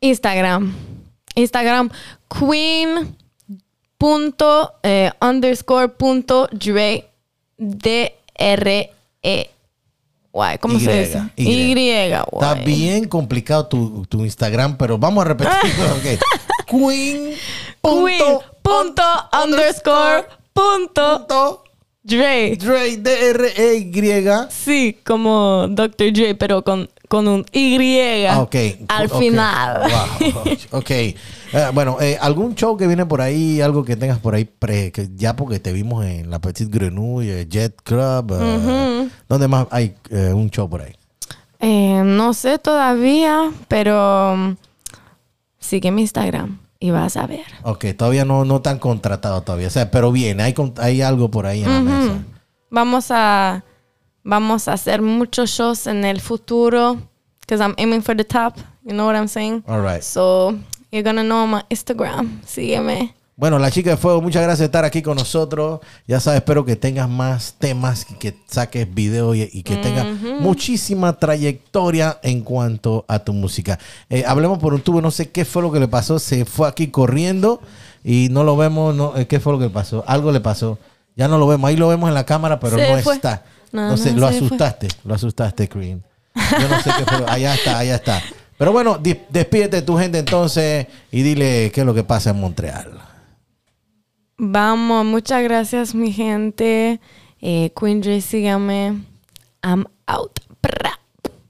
Instagram. 0.00 0.74
Instagram 1.34 1.90
queen 2.28 3.16
punto 3.96 4.74
eh, 4.82 5.10
underscore 5.20 5.88
punto 5.88 6.48
Dre 6.52 7.08
D 7.56 8.14
R 8.34 8.92
E 9.22 9.50
Y. 10.32 10.58
¿Cómo 10.60 10.78
se 10.78 11.00
dice? 11.00 11.22
Y. 11.36 11.48
Y. 11.48 11.90
Está 11.92 12.54
bien 12.54 13.08
complicado 13.08 13.66
tu, 13.66 14.04
tu 14.06 14.24
Instagram, 14.24 14.76
pero 14.76 14.98
vamos 14.98 15.24
a 15.24 15.28
repetirlo. 15.28 15.84
ok. 15.96 16.66
Queen. 16.66 17.34
Queen 17.82 18.38
punto 18.62 19.02
underscore 19.44 20.26
punto 20.52 21.26
punto 21.26 21.67
Dre. 22.08 22.56
Dre, 22.56 22.96
D-R-E-Y. 22.96 24.24
Sí, 24.48 24.96
como 25.04 25.66
Dr. 25.68 26.10
Dre, 26.10 26.34
pero 26.34 26.64
con, 26.64 26.88
con 27.06 27.28
un 27.28 27.44
Y 27.52 27.98
Ah, 28.26 28.48
al 28.88 29.10
final. 29.10 29.82
Wow. 29.90 30.56
Ok. 30.80 30.90
Eh, 30.90 31.14
bueno, 31.74 31.98
eh, 32.00 32.16
¿algún 32.18 32.54
show 32.54 32.78
que 32.78 32.86
viene 32.86 33.04
por 33.04 33.20
ahí, 33.20 33.60
algo 33.60 33.84
que 33.84 33.96
tengas 33.96 34.18
por 34.18 34.34
ahí, 34.34 34.46
pre, 34.46 34.90
que 34.90 35.10
ya 35.16 35.36
porque 35.36 35.60
te 35.60 35.70
vimos 35.72 36.04
en 36.06 36.30
la 36.30 36.38
Petite 36.40 36.70
Grenouille, 36.70 37.42
eh, 37.42 37.46
Jet 37.46 37.76
Club? 37.82 38.32
¿Dónde 39.28 39.48
más 39.48 39.66
hay 39.70 39.94
un 40.10 40.50
show 40.50 40.68
por 40.68 40.80
ahí? 40.80 40.94
Eh, 41.60 42.02
no 42.04 42.32
sé 42.32 42.58
todavía, 42.58 43.50
pero 43.68 44.32
um, 44.32 44.56
sigue 45.58 45.90
mi 45.90 46.02
Instagram 46.02 46.58
y 46.80 46.90
vas 46.90 47.16
a 47.16 47.26
ver. 47.26 47.44
Ok, 47.62 47.86
todavía 47.96 48.24
no, 48.24 48.44
no 48.44 48.62
tan 48.62 48.78
contratado 48.78 49.42
todavía. 49.42 49.68
O 49.68 49.70
sea, 49.70 49.90
pero 49.90 50.12
viene, 50.12 50.42
hay, 50.42 50.54
hay 50.76 51.02
algo 51.02 51.30
por 51.30 51.46
ahí 51.46 51.62
en 51.62 51.72
la 51.72 51.80
mesa. 51.80 52.24
Vamos 52.70 53.06
a 53.10 53.64
vamos 54.22 54.68
a 54.68 54.74
hacer 54.74 55.00
muchos 55.00 55.50
shows 55.50 55.86
en 55.86 56.04
el 56.04 56.20
futuro 56.20 56.98
because 57.40 57.62
I'm 57.62 57.74
aiming 57.78 58.02
for 58.02 58.16
the 58.16 58.24
top. 58.24 58.58
You 58.84 58.92
know 58.92 59.06
what 59.06 59.16
I'm 59.16 59.28
saying? 59.28 59.64
All 59.66 59.80
right. 59.80 60.02
So 60.02 60.58
you're 60.90 61.02
gonna 61.02 61.24
know 61.24 61.46
my 61.46 61.62
Instagram. 61.70 62.40
Sígueme. 62.44 63.14
Bueno, 63.38 63.60
la 63.60 63.70
chica 63.70 63.90
de 63.90 63.96
fuego, 63.96 64.20
muchas 64.20 64.42
gracias 64.42 64.58
de 64.58 64.64
estar 64.64 64.84
aquí 64.84 65.00
con 65.00 65.16
nosotros. 65.16 65.78
Ya 66.08 66.18
sabes, 66.18 66.38
espero 66.38 66.64
que 66.64 66.74
tengas 66.74 67.08
más 67.08 67.54
temas, 67.56 68.04
y 68.10 68.14
que 68.14 68.36
saques 68.48 68.92
videos 68.92 69.36
y, 69.36 69.48
y 69.52 69.62
que 69.62 69.76
tengas 69.76 70.06
muchísima 70.40 71.12
trayectoria 71.20 72.18
en 72.24 72.40
cuanto 72.42 73.04
a 73.06 73.20
tu 73.20 73.32
música. 73.32 73.78
Eh, 74.10 74.24
hablemos 74.26 74.58
por 74.58 74.74
un 74.74 74.80
tubo, 74.80 75.00
no 75.00 75.12
sé 75.12 75.30
qué 75.30 75.44
fue 75.44 75.62
lo 75.62 75.70
que 75.70 75.78
le 75.78 75.86
pasó. 75.86 76.18
Se 76.18 76.44
fue 76.46 76.66
aquí 76.66 76.88
corriendo 76.88 77.60
y 78.02 78.26
no 78.32 78.42
lo 78.42 78.56
vemos. 78.56 78.92
No, 78.96 79.16
eh, 79.16 79.28
¿Qué 79.28 79.38
fue 79.38 79.52
lo 79.52 79.60
que 79.60 79.66
le 79.66 79.70
pasó? 79.70 80.02
Algo 80.08 80.32
le 80.32 80.40
pasó. 80.40 80.76
Ya 81.14 81.28
no 81.28 81.38
lo 81.38 81.46
vemos. 81.46 81.68
Ahí 81.68 81.76
lo 81.76 81.86
vemos 81.86 82.08
en 82.08 82.14
la 82.14 82.26
cámara, 82.26 82.58
pero 82.58 82.76
Se 82.76 82.90
no 82.96 82.98
fue. 83.02 83.14
está. 83.14 83.44
No, 83.70 83.90
No, 83.90 83.96
sé, 83.96 84.10
no, 84.14 84.22
lo 84.22 84.28
fue. 84.30 84.36
asustaste. 84.36 84.88
Lo 85.04 85.14
asustaste, 85.14 85.66
Green. 85.72 86.02
Yo 86.34 86.68
no 86.68 86.80
sé 86.82 86.90
qué 86.98 87.04
fue. 87.04 87.24
Allá 87.28 87.54
está, 87.54 87.78
allá 87.78 87.94
está. 87.94 88.20
Pero 88.58 88.72
bueno, 88.72 88.98
despídete 89.00 89.76
de 89.76 89.82
tu 89.82 89.96
gente 89.96 90.18
entonces 90.18 90.88
y 91.12 91.22
dile 91.22 91.70
qué 91.72 91.82
es 91.82 91.86
lo 91.86 91.94
que 91.94 92.02
pasa 92.02 92.30
en 92.30 92.40
Montreal. 92.40 92.90
Vamos, 94.40 95.04
muchas 95.04 95.42
gracias 95.42 95.96
mi 95.96 96.12
gente. 96.12 97.00
Eh, 97.40 97.72
Queen 97.78 98.00
Dre, 98.00 98.20
sígame. 98.20 99.04
I'm 99.64 99.84
out. 100.06 100.38
Pra. 100.60 101.00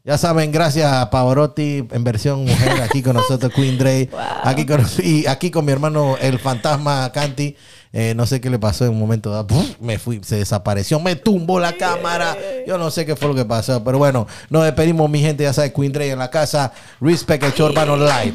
Ya 0.04 0.16
saben, 0.16 0.50
gracias 0.50 0.90
a 0.90 1.10
Pavarotti 1.10 1.86
en 1.90 2.02
versión 2.02 2.46
mujer 2.46 2.80
aquí 2.80 3.02
con 3.02 3.14
nosotros, 3.14 3.52
Queen 3.52 3.76
Dre. 3.76 4.08
Aquí 4.42 4.64
con, 4.64 4.86
y 5.02 5.26
aquí 5.26 5.50
con 5.50 5.66
mi 5.66 5.72
hermano, 5.72 6.16
el 6.18 6.38
fantasma 6.38 7.12
Canti. 7.12 7.56
Eh, 7.92 8.14
no 8.16 8.24
sé 8.24 8.40
qué 8.40 8.48
le 8.48 8.58
pasó 8.58 8.86
en 8.86 8.92
un 8.92 9.00
momento 9.00 9.30
dado. 9.30 9.46
¡puf! 9.48 9.78
Me 9.80 9.98
fui, 9.98 10.20
se 10.24 10.36
desapareció, 10.36 10.98
me 10.98 11.14
tumbó 11.14 11.60
la 11.60 11.74
cámara. 11.74 12.38
Yo 12.66 12.78
no 12.78 12.90
sé 12.90 13.04
qué 13.04 13.16
fue 13.16 13.28
lo 13.28 13.34
que 13.34 13.44
pasó. 13.44 13.84
Pero 13.84 13.98
bueno, 13.98 14.26
nos 14.48 14.64
despedimos, 14.64 15.10
mi 15.10 15.20
gente. 15.20 15.42
Ya 15.44 15.52
saben, 15.52 15.72
Queen 15.74 15.92
Dre 15.92 16.10
en 16.10 16.18
la 16.18 16.30
casa. 16.30 16.72
Respect 17.02 17.44
el 17.44 17.52
show 17.52 17.68
urbano 17.68 17.98
live. 17.98 18.34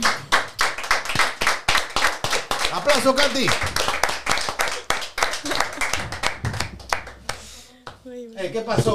Aplauso, 2.71 3.15
Canti. 3.15 3.47
Eh, 8.43 8.51
¿Qué 8.51 8.59
pasó? 8.59 8.91